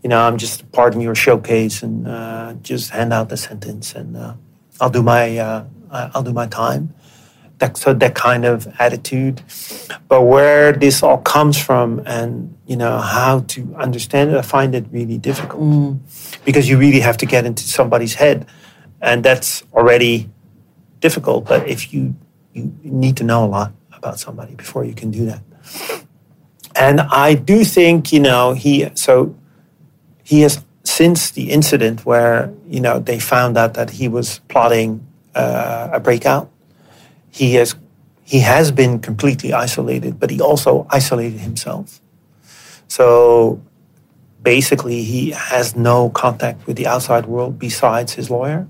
[0.04, 3.94] you know, I'm just part of your showcase and uh, just hand out the sentence
[3.94, 4.34] and uh,
[4.80, 6.94] I'll do my, uh, I'll do my time.
[7.60, 9.44] That, so that kind of attitude.
[10.08, 14.74] But where this all comes from and, you know, how to understand it, I find
[14.74, 15.98] it really difficult
[16.44, 18.48] because you really have to get into somebody's head
[19.02, 20.30] and that's already
[21.00, 22.16] difficult but if you
[22.54, 25.42] you need to know a lot about somebody before you can do that
[26.76, 29.36] and i do think you know he so
[30.32, 35.06] he has since the incident where you know they found out that he was plotting
[35.36, 36.50] uh, a breakout.
[37.30, 37.76] He has
[38.24, 42.00] he has been completely isolated, but he also isolated himself.
[42.88, 43.62] So
[44.42, 48.68] basically, he has no contact with the outside world besides his lawyer.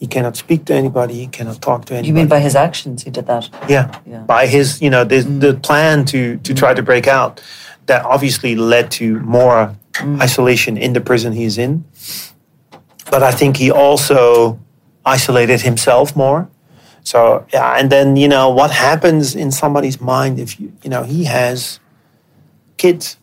[0.00, 1.14] He cannot speak to anybody.
[1.14, 2.08] He cannot talk to anybody.
[2.08, 3.44] You mean by his actions he did that?
[3.68, 3.86] Yeah.
[4.04, 4.22] Yeah.
[4.36, 7.40] By his, you know, the, the plan to, to try to break out
[7.86, 11.84] that obviously led to more isolation in the prison he's in.
[13.10, 14.58] But I think he also
[15.04, 16.48] isolated himself more.
[17.04, 21.02] So, yeah, and then, you know, what happens in somebody's mind if you, you know,
[21.02, 21.80] he has
[22.76, 23.18] kids.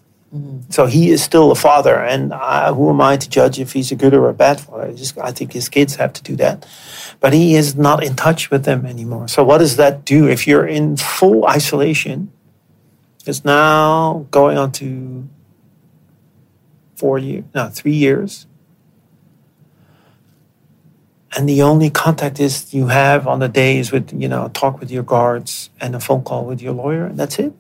[0.70, 3.92] So he is still a father, and uh, who am I to judge if he's
[3.92, 4.90] a good or a bad father?
[4.90, 6.68] I Just, I think his kids have to do that,
[7.20, 9.28] but he is not in touch with them anymore.
[9.28, 12.32] So what does that do if you're in full isolation?
[13.26, 15.28] It's now going on to
[17.00, 18.48] four years, no, three years,
[21.36, 24.92] and the only contact is you have on the days with you know talk with
[24.92, 27.54] your guards and a phone call with your lawyer, and that's it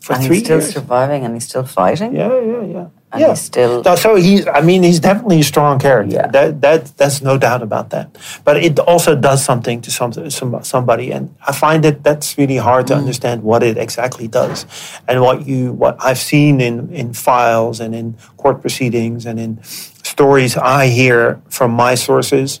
[0.00, 0.72] for and three he's still years.
[0.72, 2.14] surviving and he's still fighting.
[2.14, 2.88] Yeah, yeah, yeah.
[3.14, 3.30] And yeah.
[3.30, 4.44] he's still- so he's.
[4.48, 6.16] I mean, he's definitely a strong character.
[6.16, 6.26] Yeah.
[6.34, 8.06] That that that's no doubt about that.
[8.42, 12.56] But it also does something to some, some somebody, and I find that that's really
[12.58, 12.88] hard Mm.
[12.88, 14.66] to understand what it exactly does,
[15.06, 19.62] and what you what I've seen in in files and in court proceedings and in
[20.02, 22.60] stories I hear from my sources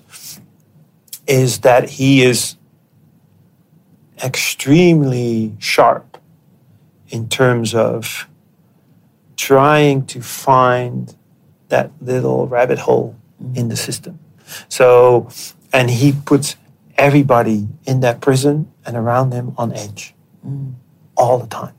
[1.26, 2.56] is that he is
[4.22, 6.18] extremely sharp
[7.08, 8.28] in terms of
[9.36, 11.14] trying to find
[11.68, 13.56] that little rabbit hole mm-hmm.
[13.56, 14.18] in the system.
[14.68, 15.28] So,
[15.72, 16.56] and he puts
[16.96, 20.14] everybody in that prison and around him on edge
[20.46, 20.74] mm.
[21.16, 21.74] all the time.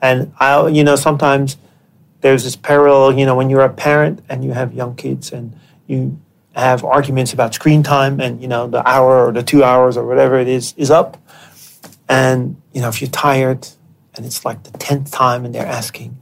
[0.00, 1.56] And I, you know, sometimes
[2.20, 5.58] there's this parallel, you know, when you're a parent and you have young kids and
[5.86, 6.18] you
[6.54, 10.06] have arguments about screen time and, you know, the hour or the two hours or
[10.06, 11.16] whatever it is is up.
[12.08, 13.68] And, you know, if you're tired
[14.14, 16.20] and it's like the 10th time and they're asking,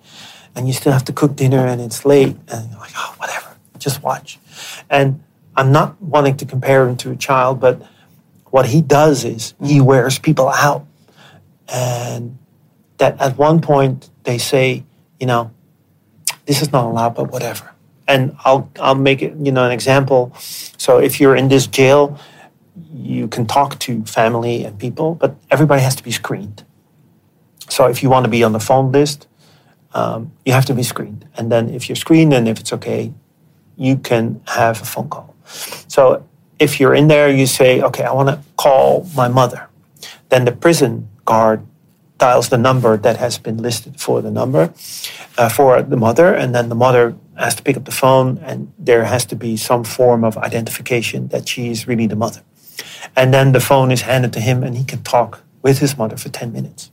[0.54, 3.56] and you still have to cook dinner and it's late, and you're like, oh, whatever,
[3.78, 4.38] just watch.
[4.88, 5.22] And
[5.56, 7.82] I'm not wanting to compare him to a child, but
[8.46, 9.82] what he does is he mm.
[9.84, 10.86] wears people out.
[11.68, 12.38] And
[12.98, 14.84] that at one point they say,
[15.18, 15.50] you know,
[16.46, 17.70] this is not allowed, but whatever.
[18.08, 20.32] And I'll I'll make it, you know, an example.
[20.38, 22.18] So if you're in this jail,
[22.92, 26.64] you can talk to family and people, but everybody has to be screened.
[27.70, 29.28] So if you want to be on the phone list,
[29.94, 31.26] um, you have to be screened.
[31.36, 33.12] And then if you're screened and if it's okay,
[33.76, 35.34] you can have a phone call.
[35.88, 36.26] So
[36.58, 39.68] if you're in there, you say, okay, I want to call my mother.
[40.28, 41.66] Then the prison guard
[42.18, 44.72] dials the number that has been listed for the number
[45.38, 48.72] uh, for the mother, and then the mother has to pick up the phone, and
[48.78, 52.42] there has to be some form of identification that she is really the mother.
[53.16, 56.16] And then the phone is handed to him, and he can talk with his mother
[56.16, 56.90] for 10 minutes.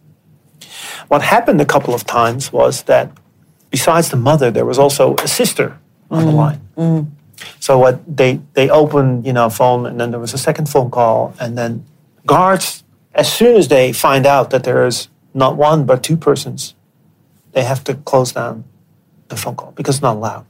[1.07, 3.11] What happened a couple of times was that
[3.69, 5.77] besides the mother, there was also a sister
[6.09, 6.35] on the mm.
[6.35, 6.61] line.
[6.77, 7.07] Mm.
[7.59, 10.89] So what they they opened, you know, phone, and then there was a second phone
[10.89, 11.85] call, and then
[12.25, 12.83] guards,
[13.13, 16.75] as soon as they find out that there is not one but two persons,
[17.51, 18.63] they have to close down
[19.27, 20.45] the phone call because it's not allowed.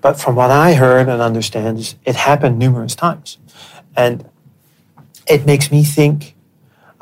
[0.00, 3.38] But from what I heard and understand, it happened numerous times,
[3.96, 4.24] and
[5.26, 6.34] it makes me think,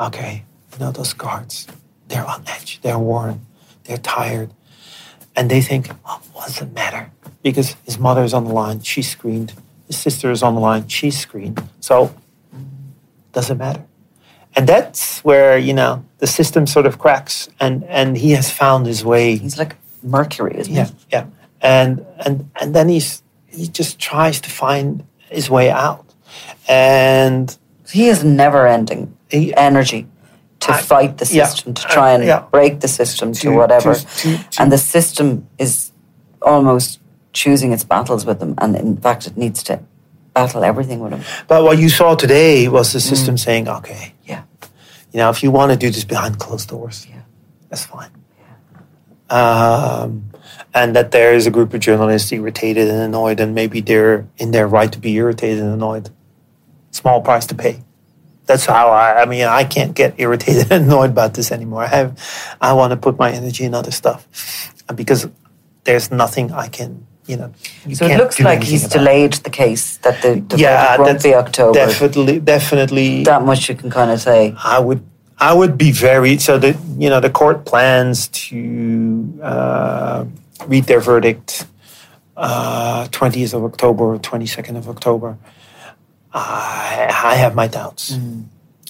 [0.00, 0.44] okay,
[0.79, 1.67] you know, those guards,
[2.09, 3.45] they're on edge, they're worn,
[3.85, 4.53] they're tired,
[5.35, 7.11] and they think, oh, what does it matter?
[7.43, 9.53] Because his mother is on the line, she's screened.
[9.88, 11.61] His sister is on the line, she's screened.
[11.81, 12.14] So,
[13.33, 13.85] doesn't matter.
[14.55, 18.87] And that's where, you know, the system sort of cracks and, and he has found
[18.87, 19.37] his way.
[19.37, 20.93] He's like Mercury, isn't Yeah, he?
[21.12, 21.27] yeah.
[21.61, 26.05] And, and, and then he's, he just tries to find his way out.
[26.69, 27.57] And
[27.91, 30.07] He is never ending He- energy
[30.61, 32.40] to I- fight the yeah, system, to try and yeah.
[32.51, 33.94] break the system to, To- whatever.
[33.94, 35.92] to- to- and the system is
[36.42, 37.01] almost
[37.33, 38.55] choosing its battles with them.
[38.59, 39.81] And in fact, it needs to
[40.35, 41.23] battle everything with them.
[41.46, 44.42] But what you saw today was the system saying, okay, Yeah.
[45.13, 47.23] you know, if you want to do this behind closed doors, Yeah.
[47.69, 48.11] that's fine.
[49.31, 50.31] Um,
[50.75, 54.50] and that there is a group of journalists irritated and annoyed, and maybe they're in
[54.52, 56.11] their right to be irritated and annoyed.
[56.92, 57.83] Small price to pay.
[58.49, 59.23] That's how I.
[59.23, 61.85] I mean, I can't get irritated and annoyed about this anymore.
[61.85, 62.09] I have.
[62.61, 64.27] I want to put my energy in other stuff,
[65.01, 65.29] because
[65.85, 67.07] there's nothing I can.
[67.27, 67.53] You know.
[67.87, 68.90] You So it looks like he's it.
[68.90, 71.75] delayed the case, that the, the Yeah, verdict won't that's be October.
[71.87, 73.23] Definitely, definitely.
[73.25, 74.55] That much you can kind of say.
[74.65, 75.03] I would
[75.38, 80.25] I would be very so the you know the court plans to uh,
[80.67, 81.67] read their verdict
[82.37, 85.37] uh, 20th of October or 22nd of October,
[86.33, 88.12] I, I have my doubts.
[88.12, 88.44] Mm.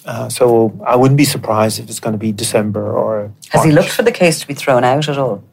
[0.05, 3.31] Uh, so I wouldn't be surprised if it's going to be December or.
[3.49, 5.43] Has he looked for the case to be thrown out at all?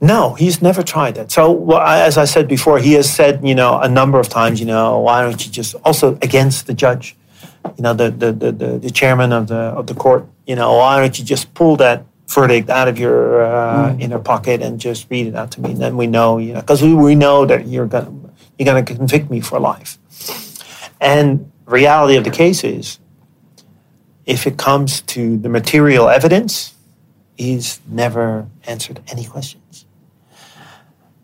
[0.00, 1.32] No, he's never tried that.
[1.32, 4.60] So, well, as I said before, he has said, you know, a number of times,
[4.60, 7.16] you know, why don't you just also against the judge,
[7.76, 10.76] you know, the the the, the, the chairman of the of the court, you know,
[10.76, 15.10] why don't you just pull that verdict out of your uh, inner pocket and just
[15.10, 17.44] read it out to me, and then we know, you know, because we, we know
[17.44, 18.12] that you're gonna
[18.58, 19.98] you're gonna convict me for life.
[21.00, 22.98] And reality of the case is,
[24.26, 26.74] if it comes to the material evidence,
[27.36, 29.86] he's never answered any questions.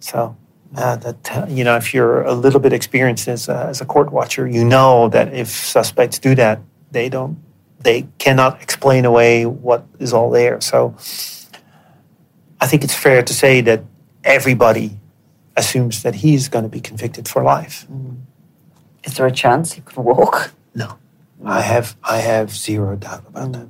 [0.00, 0.36] So
[0.76, 4.12] uh, that you know, if you're a little bit experienced as a, as a court
[4.12, 6.60] watcher, you know that if suspects do that,
[6.90, 7.38] they don't,
[7.80, 10.60] they cannot explain away what is all there.
[10.60, 10.94] So
[12.60, 13.84] I think it's fair to say that
[14.22, 14.98] everybody
[15.56, 17.86] assumes that he's going to be convicted for life.
[19.04, 20.52] Is there a chance he could walk?
[20.74, 20.98] No,
[21.44, 23.68] I have I have zero doubt about that.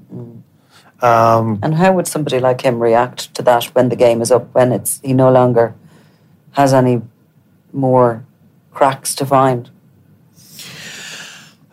[1.02, 4.54] Um, And how would somebody like him react to that when the game is up,
[4.54, 5.74] when it's he no longer
[6.52, 7.02] has any
[7.72, 8.24] more
[8.72, 9.70] cracks to find?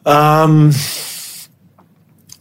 [0.05, 0.71] Um,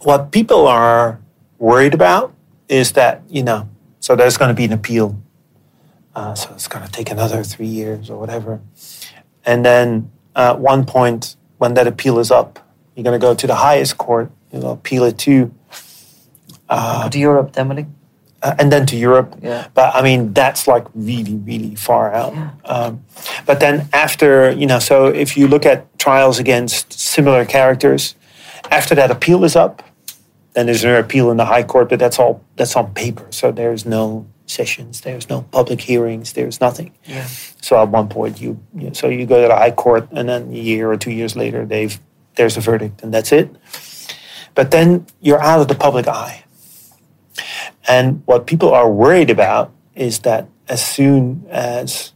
[0.01, 1.21] what people are
[1.59, 2.33] worried about
[2.69, 3.69] is that, you know,
[4.01, 5.21] so there's going to be an appeal.
[6.15, 8.61] Uh, so it's going to take another three years or whatever.
[9.45, 12.59] And then uh, at one point, when that appeal is up,
[12.95, 15.55] you're going to go to the highest court, you'll appeal it to,
[17.03, 17.93] Go to Europe then,
[18.43, 19.37] uh, and then to Europe.
[19.43, 19.69] Yeah.
[19.75, 22.33] But I mean, that's like really, really far out.
[22.35, 22.51] Yeah.
[22.65, 23.05] Um,
[23.45, 28.15] but then after, you know, so if you look at trials against similar characters,
[28.71, 29.83] after that appeal is up,
[30.55, 33.27] then there's an appeal in the High Court, but that's all that's on paper.
[33.31, 36.93] So there's no sessions, there's no public hearings, there's nothing.
[37.05, 37.27] Yeah.
[37.61, 40.51] So at one point, you, you so you go to the High Court, and then
[40.51, 41.99] a year or two years later, they've
[42.37, 43.55] there's a verdict, and that's it.
[44.55, 46.45] But then you're out of the public eye.
[47.89, 52.13] And what people are worried about is that as soon as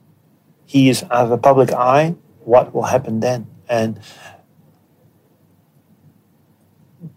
[0.67, 3.47] he is out of the public eye, what will happen then?
[3.69, 3.99] And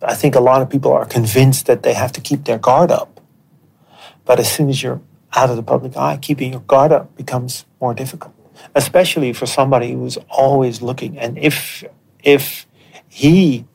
[0.01, 2.91] I think a lot of people are convinced that they have to keep their guard
[2.91, 3.21] up.
[4.25, 5.01] But as soon as you're
[5.37, 8.33] out of the public eye, keeping your guard up becomes more difficult,
[8.73, 11.17] especially for somebody who's always looking.
[11.19, 11.83] And if
[12.23, 12.65] if
[13.07, 13.65] he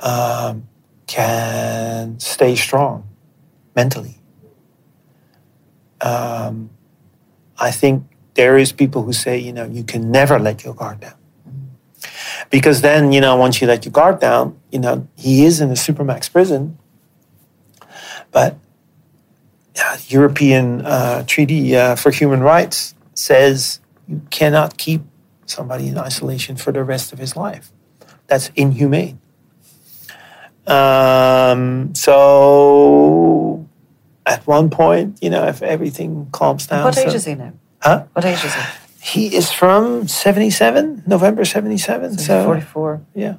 [0.00, 0.66] um,
[1.06, 3.06] can stay strong
[3.76, 4.16] mentally,
[6.00, 6.70] um,
[7.58, 8.04] I think
[8.34, 11.18] there is people who say, you know, you can never let your guard down.
[12.48, 15.70] Because then, you know, once you let your guard down, you know, he is in
[15.70, 16.78] a supermax prison,
[18.30, 18.56] but
[20.08, 25.02] European uh, Treaty uh, for Human Rights says you cannot keep
[25.46, 27.72] somebody in isolation for the rest of his life.
[28.26, 29.20] That's inhumane.
[30.66, 33.66] Um, so
[34.24, 36.84] at one point, you know, if everything calms down.
[36.84, 37.52] what age so- is he now?
[37.82, 38.04] Huh?
[38.14, 38.62] What age is he?
[39.00, 42.12] He is from 77, November 77.
[42.12, 43.02] He's So, 44.
[43.14, 43.34] yeah.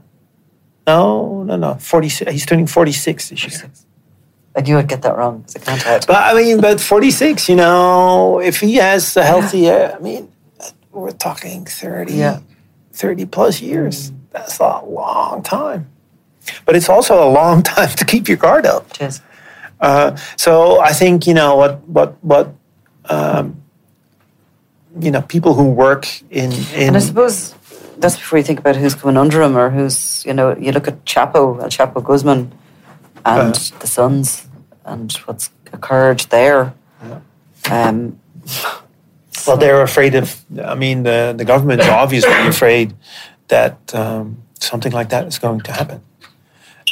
[0.85, 1.73] No, no, no.
[1.75, 2.31] 46.
[2.31, 3.71] He's turning 46 this year.
[4.57, 4.61] 46.
[4.61, 6.05] I knew I'd get that wrong because I can't add.
[6.07, 10.29] But I mean, but 46, you know, if he has a healthy, uh, I mean,
[10.91, 12.39] we're talking 30, Yeah.
[12.93, 14.11] 30 plus years.
[14.31, 15.87] That's a long time.
[16.65, 18.89] But it's also a long time to keep your guard up.
[18.91, 19.21] It is.
[19.79, 22.47] Uh, so I think you know what what what
[23.09, 23.61] um,
[24.99, 27.53] you know people who work in in And I suppose
[27.99, 30.87] that's before you think about who's coming under him or who's, you know, you look
[30.87, 32.51] at Chapo, El Chapo Guzman,
[33.25, 33.77] and Uh-huh.
[33.79, 34.46] the Sons
[34.87, 36.73] and what's occurred there.
[37.69, 38.19] Um,
[39.45, 42.95] well they're afraid of I mean the the government is obviously afraid
[43.49, 46.01] that um, something like that is going to happen,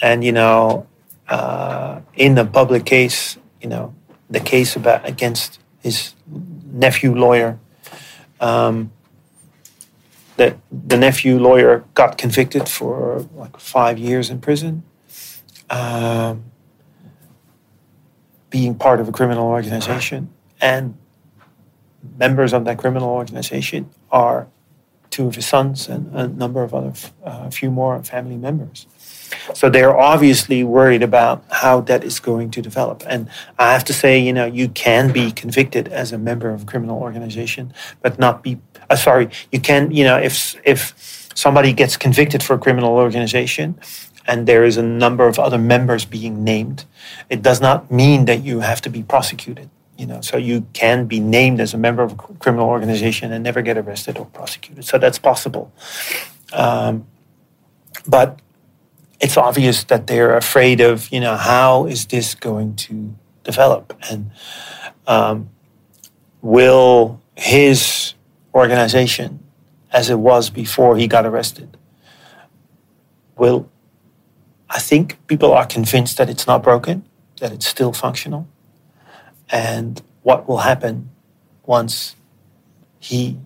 [0.01, 0.85] and you know
[1.29, 3.93] uh, in the public case you know
[4.29, 6.13] the case about against his
[6.71, 7.59] nephew lawyer.
[8.39, 8.91] Um,
[10.37, 14.83] that the nephew lawyer got convicted for like five years in prison,
[15.69, 16.43] um,
[18.49, 20.97] being part of a criminal organization, and
[22.17, 24.47] members of that criminal organization are
[25.09, 26.93] two of his sons and a number of other,
[27.23, 28.87] uh, a few more family members.
[29.53, 33.03] So they're obviously worried about how that is going to develop.
[33.07, 36.63] And I have to say, you know, you can be convicted as a member of
[36.63, 38.59] a criminal organization, but not be.
[38.89, 39.91] Uh, sorry, you can.
[39.91, 43.79] You know, if if somebody gets convicted for a criminal organization,
[44.27, 46.85] and there is a number of other members being named,
[47.29, 49.69] it does not mean that you have to be prosecuted.
[49.97, 53.43] You know, so you can be named as a member of a criminal organization and
[53.43, 54.83] never get arrested or prosecuted.
[54.83, 55.71] So that's possible.
[56.51, 57.07] Um,
[58.05, 58.39] but
[59.21, 63.97] it's obvious that they're afraid of, you know, how is this going to develop?
[64.09, 64.31] And
[65.07, 65.49] um,
[66.41, 68.15] will his
[68.53, 69.39] organization,
[69.91, 71.77] as it was before he got arrested,
[73.37, 73.69] will
[74.69, 77.05] I think people are convinced that it's not broken,
[77.39, 78.47] that it's still functional.
[79.49, 81.09] And what will happen
[81.65, 82.15] once
[82.99, 83.37] he,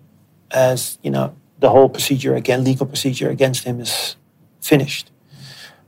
[0.50, 4.16] as you know, the whole procedure again, legal procedure against him is
[4.60, 5.10] finished.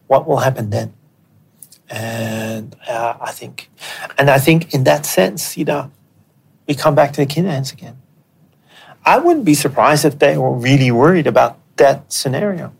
[0.06, 0.92] What will happen then?
[1.88, 3.70] And uh, I think,
[4.18, 5.90] and I think in that sense, you know,
[6.66, 8.00] we come back to the Kinahans again.
[9.04, 12.72] I wouldn't be surprised if they were really worried about that scenario.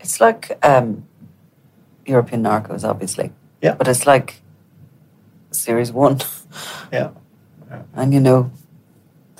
[0.00, 1.06] It's like um,
[2.10, 3.32] European narcos, obviously.
[3.62, 3.74] Yeah.
[3.74, 4.42] But it's like
[5.50, 6.20] series one.
[6.92, 7.10] Yeah.
[7.94, 8.50] And you know,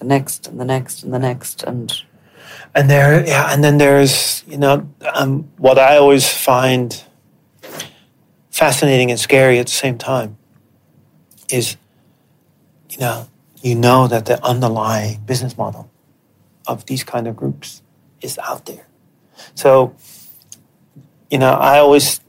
[0.01, 2.03] the next and the next and the next and
[2.75, 7.05] and there yeah and then there's you know um, what i always find
[8.51, 10.37] fascinating and scary at the same time
[11.51, 11.77] is
[12.89, 13.29] you know
[13.63, 15.91] you know that the underlying business model
[16.67, 17.83] of these kind of groups
[18.23, 18.87] is out there
[19.55, 19.95] so
[21.31, 22.21] you know i always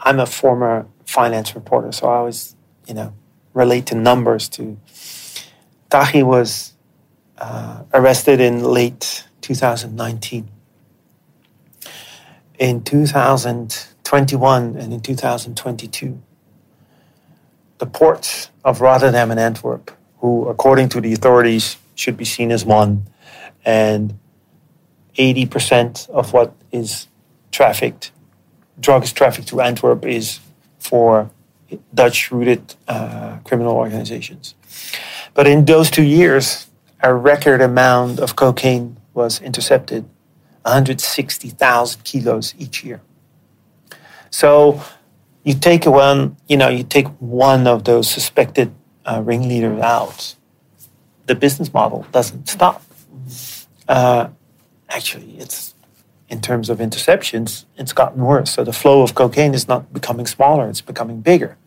[0.00, 3.12] i'm a former finance reporter so i always you know
[3.54, 4.78] relate to numbers to
[5.90, 6.74] Taghi was
[7.38, 10.48] uh, arrested in late 2019.
[12.60, 16.22] In 2021 and in 2022,
[17.78, 22.64] the ports of Rotterdam and Antwerp, who, according to the authorities, should be seen as
[22.64, 23.08] one,
[23.64, 24.16] and
[25.18, 27.08] 80% of what is
[27.50, 28.12] trafficked,
[28.80, 30.40] drugs trafficked to Antwerp, is
[30.78, 31.30] for
[31.94, 34.54] Dutch rooted uh, criminal organizations.
[35.34, 36.66] But in those two years,
[37.02, 40.04] a record amount of cocaine was intercepted
[40.62, 43.00] 160,000 kilos each year.
[44.30, 44.82] So
[45.44, 48.72] you take one, you know, you take one of those suspected
[49.04, 50.36] uh, ringleaders out,
[51.26, 52.82] the business model doesn't stop.
[53.88, 54.28] Uh,
[54.88, 55.74] actually, it's
[56.30, 58.52] in terms of interceptions, it's gotten worse.
[58.52, 61.58] So the flow of cocaine is not becoming smaller; it's becoming bigger.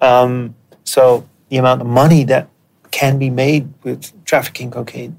[0.00, 2.48] Um, so the amount of money that
[2.90, 5.18] can be made with trafficking cocaine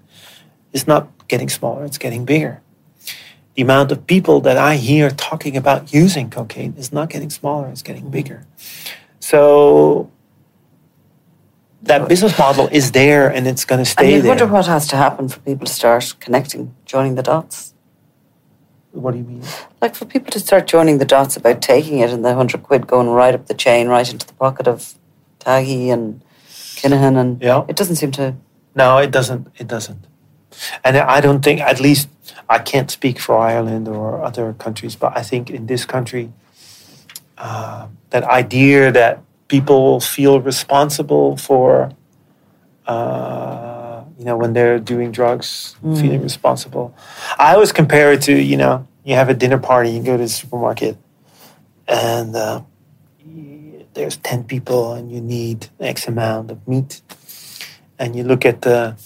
[0.74, 2.62] is not getting smaller, it's getting bigger.
[3.56, 7.68] The amount of people that I hear talking about using cocaine is not getting smaller,
[7.70, 8.46] it's getting bigger.
[9.20, 10.12] So
[11.84, 14.30] that business model is there and it's going to stay and you there.
[14.30, 17.74] wonder what has to happen for people to start connecting, joining the dots.
[18.98, 19.44] What do you mean?
[19.82, 22.88] Like for people to start joining the dots about taking it and the hundred quid
[22.88, 24.96] going right up the chain, right into the pocket of
[25.40, 26.22] Taghi and
[26.78, 27.64] Kinahan, and Yeah.
[27.68, 28.36] it doesn't seem to.
[28.76, 29.48] No, it doesn't.
[29.58, 30.06] It doesn't.
[30.84, 32.10] And I don't think, at least,
[32.50, 36.32] I can't speak for Ireland or other countries, but I think in this country,
[37.38, 41.92] uh, that idea that people feel responsible for,
[42.88, 43.77] uh,
[44.18, 46.96] you know, when they're doing drugs, feeling responsible.
[47.38, 50.24] I always compare it to, you know, you have a dinner party, you go to
[50.24, 50.98] the supermarket,
[51.88, 52.62] and uh,
[53.94, 57.02] there's 10 people, and you need X amount of meat.
[58.00, 58.98] And you look at the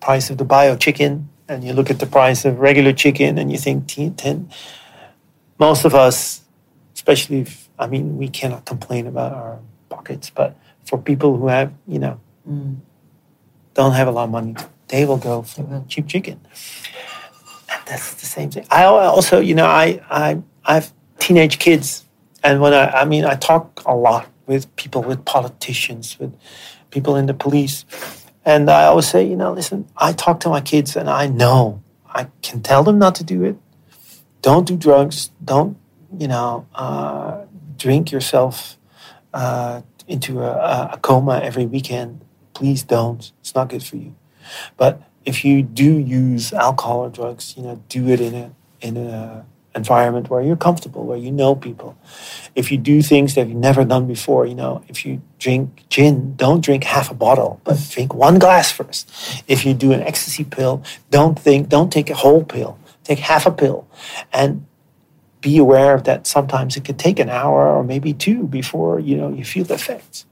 [0.00, 3.52] price of the bio chicken and you look at the price of regular chicken and
[3.52, 4.50] you think 10, 10
[5.58, 6.42] most of us
[6.94, 9.58] especially if i mean we cannot complain about our
[9.88, 12.20] pockets but for people who have you know
[13.74, 14.54] don't have a lot of money
[14.88, 16.40] they will go for cheap chicken
[17.70, 22.04] and that's the same thing i also you know i i i have teenage kids
[22.42, 26.34] and when i i mean i talk a lot with people with politicians with
[26.90, 27.84] people in the police
[28.44, 31.82] and I always say, you know, listen, I talk to my kids and I know
[32.06, 33.56] I can tell them not to do it.
[34.42, 35.30] Don't do drugs.
[35.44, 35.78] Don't,
[36.18, 37.42] you know, uh,
[37.76, 38.76] drink yourself
[39.32, 42.24] uh, into a, a coma every weekend.
[42.62, 43.32] Please don't.
[43.40, 44.14] It's not good for you.
[44.76, 48.96] But if you do use alcohol or drugs, you know, do it in a in
[48.96, 49.44] a
[49.74, 51.98] environment where you're comfortable, where you know people.
[52.54, 56.36] If you do things that you've never done before, you know, if you drink gin,
[56.36, 59.10] don't drink half a bottle, but drink one glass first.
[59.48, 62.78] If you do an ecstasy pill, don't think, don't take a whole pill.
[63.02, 63.88] Take half a pill,
[64.32, 64.64] and
[65.40, 69.30] be aware that sometimes it could take an hour or maybe two before you know
[69.30, 70.26] you feel the effects.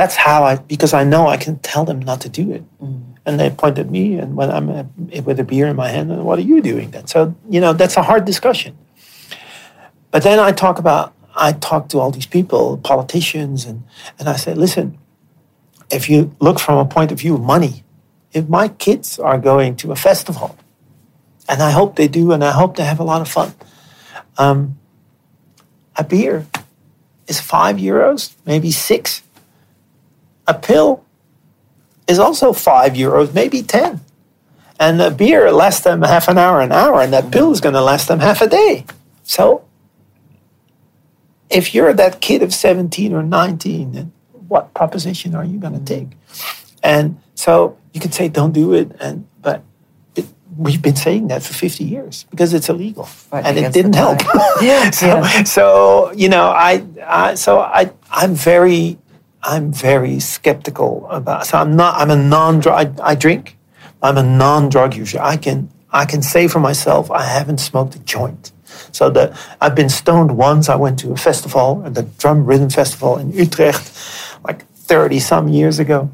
[0.00, 2.64] That's how I, because I know I can tell them not to do it.
[3.26, 4.84] And they point at me, and when I'm uh,
[5.28, 7.06] with a beer in my hand, and what are you doing then?
[7.06, 7.18] So,
[7.54, 8.72] you know, that's a hard discussion.
[10.10, 13.78] But then I talk about, I talk to all these people, politicians, and,
[14.18, 14.86] and I say, listen,
[15.90, 17.74] if you look from a point of view of money,
[18.32, 20.56] if my kids are going to a festival,
[21.46, 23.52] and I hope they do, and I hope they have a lot of fun,
[24.38, 24.78] um,
[25.94, 26.46] a beer
[27.26, 29.22] is five euros, maybe six.
[30.50, 31.04] A pill
[32.08, 34.00] is also five euros, maybe 10.
[34.80, 37.74] And a beer lasts them half an hour, an hour, and that pill is going
[37.74, 38.84] to last them half a day.
[39.22, 39.64] So
[41.50, 44.12] if you're that kid of 17 or 19, then
[44.48, 46.08] what proposition are you going to take?
[46.82, 48.90] And so you can say, don't do it.
[48.98, 49.62] And but
[50.16, 50.26] it,
[50.56, 54.18] we've been saying that for 50 years because it's illegal Right, and it didn't help.
[54.62, 55.44] Yeah, so, yeah.
[55.44, 58.98] so you know, I, I so I I'm very
[59.42, 61.46] I'm very skeptical about.
[61.46, 61.96] So I'm not.
[61.96, 63.00] I'm a non-drug.
[63.00, 63.56] I, I drink.
[64.02, 65.18] I'm a non-drug user.
[65.20, 68.52] I can I can say for myself I haven't smoked a joint.
[68.92, 70.68] So that I've been stoned once.
[70.68, 73.92] I went to a festival, the drum rhythm festival in Utrecht,
[74.44, 76.10] like 30 some years ago.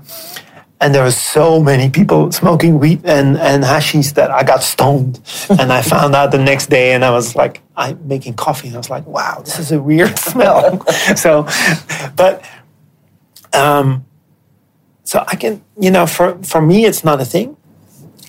[0.81, 5.21] And there were so many people smoking weed and, and hashish that I got stoned.
[5.51, 8.69] and I found out the next day and I was like, I'm making coffee.
[8.69, 10.85] And I was like, wow, this is a weird smell.
[11.17, 11.49] so,
[12.15, 12.45] but,
[13.57, 14.05] um,
[15.05, 17.57] so I can, you know, for, for me, it's not a thing.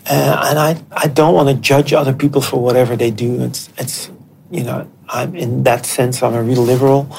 [0.10, 3.42] Uh, and I, I don't want to judge other people for whatever they do.
[3.42, 4.10] It's, it's,
[4.52, 7.14] you know, I'm in that sense, I'm a real liberal.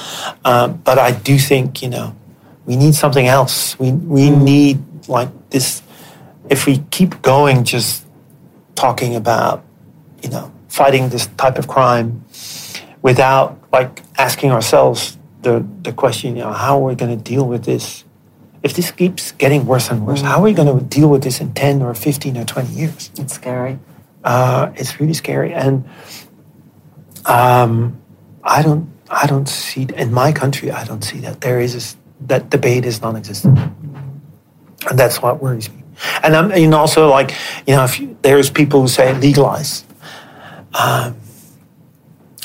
[0.45, 2.17] Um, but I do think, you know,
[2.67, 3.79] we need something else.
[3.79, 5.83] We, we need like this,
[6.49, 8.07] if we keep going just
[8.75, 9.65] talking about,
[10.23, 12.25] you know, fighting this type of crime
[13.03, 15.18] without like asking ourselves
[15.49, 18.05] the, the question, you know, how are we going to deal with this?
[18.63, 21.41] If this keeps getting worse and worse, how are we going to deal with this
[21.41, 23.11] in 10 or 15 or 20 years?
[23.19, 23.79] It's scary.
[24.25, 25.55] Uh, it's really scary.
[25.55, 25.89] And
[27.25, 28.01] um,
[28.43, 30.71] I don't, I don't see in my country.
[30.71, 31.97] I don't see that there is a
[32.27, 33.57] that debate is non-existent,
[34.91, 35.85] and that's what worries me.
[36.23, 37.33] And I'm, and also like
[37.67, 39.85] you know, if you, there's people who say legalize.
[40.79, 41.17] Um,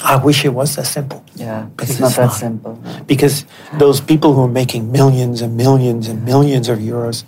[0.04, 1.24] I wish it was that simple.
[1.36, 2.34] Yeah, But it's it not that not.
[2.46, 2.74] simple.
[3.08, 3.46] because
[3.80, 7.24] those people who are making millions and millions and millions of euros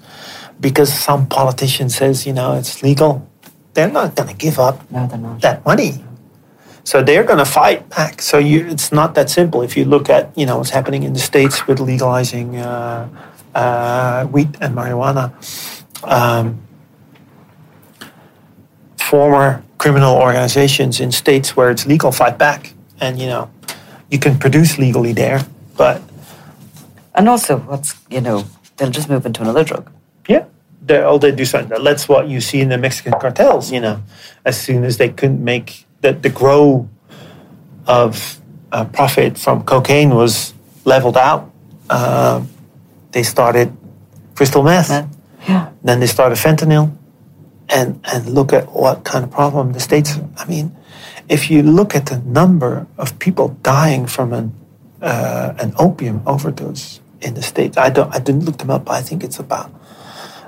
[0.60, 3.12] because some politician says you know it's legal
[3.74, 5.08] they're not going to give up No,
[5.42, 5.92] that money
[6.84, 10.10] so they're going to fight back so you, it's not that simple if you look
[10.10, 13.08] at you know what's happening in the states with legalizing uh,
[13.56, 15.32] uh, wheat and marijuana
[16.04, 16.60] um,
[19.10, 23.50] former criminal organizations in states where it's legal fight back and you know
[24.12, 25.40] you can produce legally there
[25.78, 26.02] but
[27.16, 28.44] And also, what's, you know,
[28.76, 29.90] they'll just move into another drug.
[30.28, 30.46] Yeah,
[30.86, 31.84] they all they do something.
[31.84, 33.72] That's what you see in the Mexican cartels.
[33.72, 34.04] You know,
[34.44, 36.90] as soon as they couldn't make the the grow
[37.88, 38.40] of
[38.72, 40.54] uh, profit from cocaine was
[40.84, 41.50] leveled out,
[41.90, 42.44] uh,
[43.12, 43.72] they started
[44.36, 44.90] crystal meth.
[44.90, 45.08] Meth,
[45.48, 45.70] yeah.
[45.84, 46.92] Then they started fentanyl,
[47.70, 50.20] and and look at what kind of problem the states.
[50.38, 50.76] I mean,
[51.30, 54.54] if you look at the number of people dying from an
[55.02, 58.86] uh, an opium overdose in the states, I don't I didn't look them up.
[58.86, 59.72] But I think it's about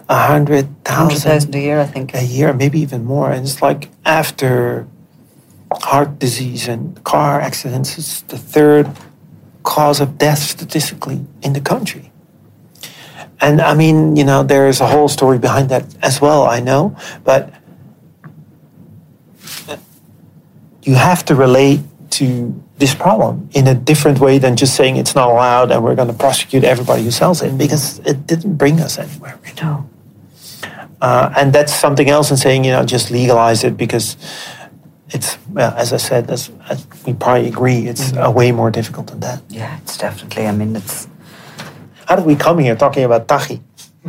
[0.10, 2.14] a 100,000 thousand a year, I think.
[2.14, 3.32] a year, maybe even more.
[3.32, 4.88] And it's like after
[5.72, 8.90] heart disease and car accidents, it's the third
[9.64, 12.12] cause of death statistically in the country.
[13.40, 16.96] And I mean, you know, there's a whole story behind that as well, I know,
[17.24, 17.54] but
[20.84, 21.82] you have to relate
[22.12, 25.96] to this problem in a different way than just saying it's not allowed and we're
[25.96, 29.38] going to prosecute everybody who sells it because it didn't bring us anywhere.
[29.44, 29.56] Really.
[29.62, 29.90] No.
[31.02, 34.18] Uh, and that's something else in saying, you know, just legalize it because
[35.10, 39.08] it's, well, as I said, that's, as we probably agree, it's uh, way more difficult
[39.08, 39.44] than that.
[39.50, 41.08] Yeah, it's definitely, I mean, it's,
[42.08, 43.60] How did we come here talking about Taghi?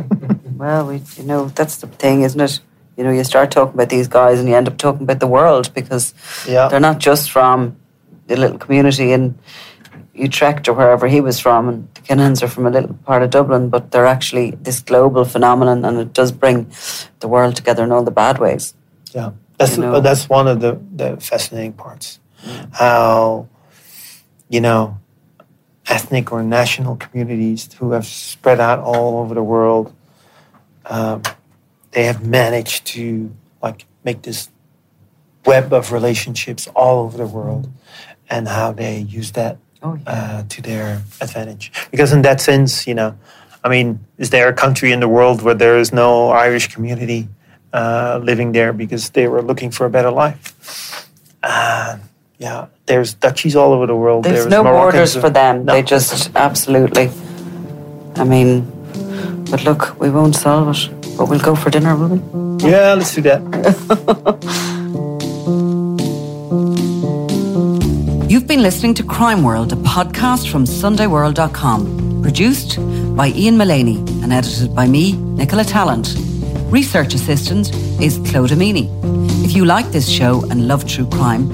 [0.57, 2.59] well, we, you know, that's the thing, isn't it?
[2.95, 5.27] You know, you start talking about these guys and you end up talking about the
[5.27, 6.13] world because
[6.47, 6.69] Yeah.
[6.69, 7.75] they're not just from
[8.27, 9.37] the little community in
[10.13, 13.29] Utrecht or wherever he was from, and the Kinahans are from a little part of
[13.31, 16.71] Dublin, but they're actually this global phenomenon and it does bring
[17.19, 18.73] the world together in all the bad ways.
[19.13, 19.95] Yeah, that's You know?
[19.95, 22.19] Uh, that's one of the, the fascinating parts.
[22.45, 22.75] Mm.
[22.75, 23.47] How,
[24.49, 24.97] you know,
[25.89, 29.93] ethnic or national communities who have spread out all over the world,
[30.85, 31.21] um,
[31.91, 33.31] they have managed to
[33.61, 34.49] like make this
[35.45, 37.69] web of relationships all over the world,
[38.29, 40.11] and how they use that Oh, yeah.
[40.11, 41.71] uh, to their advantage.
[41.89, 43.17] Because in that sense, you know,
[43.63, 47.29] I mean, is there a country in the world where there is no Irish community
[47.73, 51.07] uh, living there because they were looking for a better life?
[51.41, 51.97] Uh,
[52.39, 54.23] yeah, there's Dutchies all over the world.
[54.23, 54.93] There's There's no Moroccans.
[54.93, 55.65] borders for them.
[55.65, 55.73] No.
[55.73, 57.09] They just absolutely.
[58.15, 58.65] I mean,
[59.51, 62.69] But look, we won't solve it, but we'll go for dinner, will we?
[62.69, 63.41] Yeah, let's do that.
[68.29, 72.77] You've been listening to Crime World, a podcast from SundayWorld.com, produced
[73.15, 76.13] by Ian Mullaney and edited by me, Nicola Tallant.
[76.71, 78.87] Research assistant is Claude Amini.
[79.43, 81.49] If you like this show and love true crime,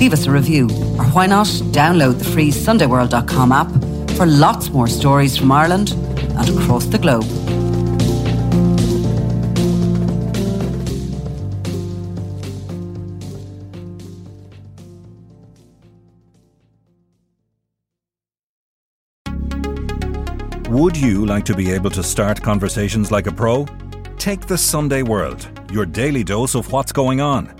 [0.00, 0.64] leave us a review,
[0.98, 3.70] or why not download the free SundayWorld.com app
[4.16, 7.26] for lots more stories from Ireland and across the globe.
[20.70, 23.66] Would you like to be able to start conversations like a pro?
[24.16, 27.59] Take the Sunday World, your daily dose of what's going on.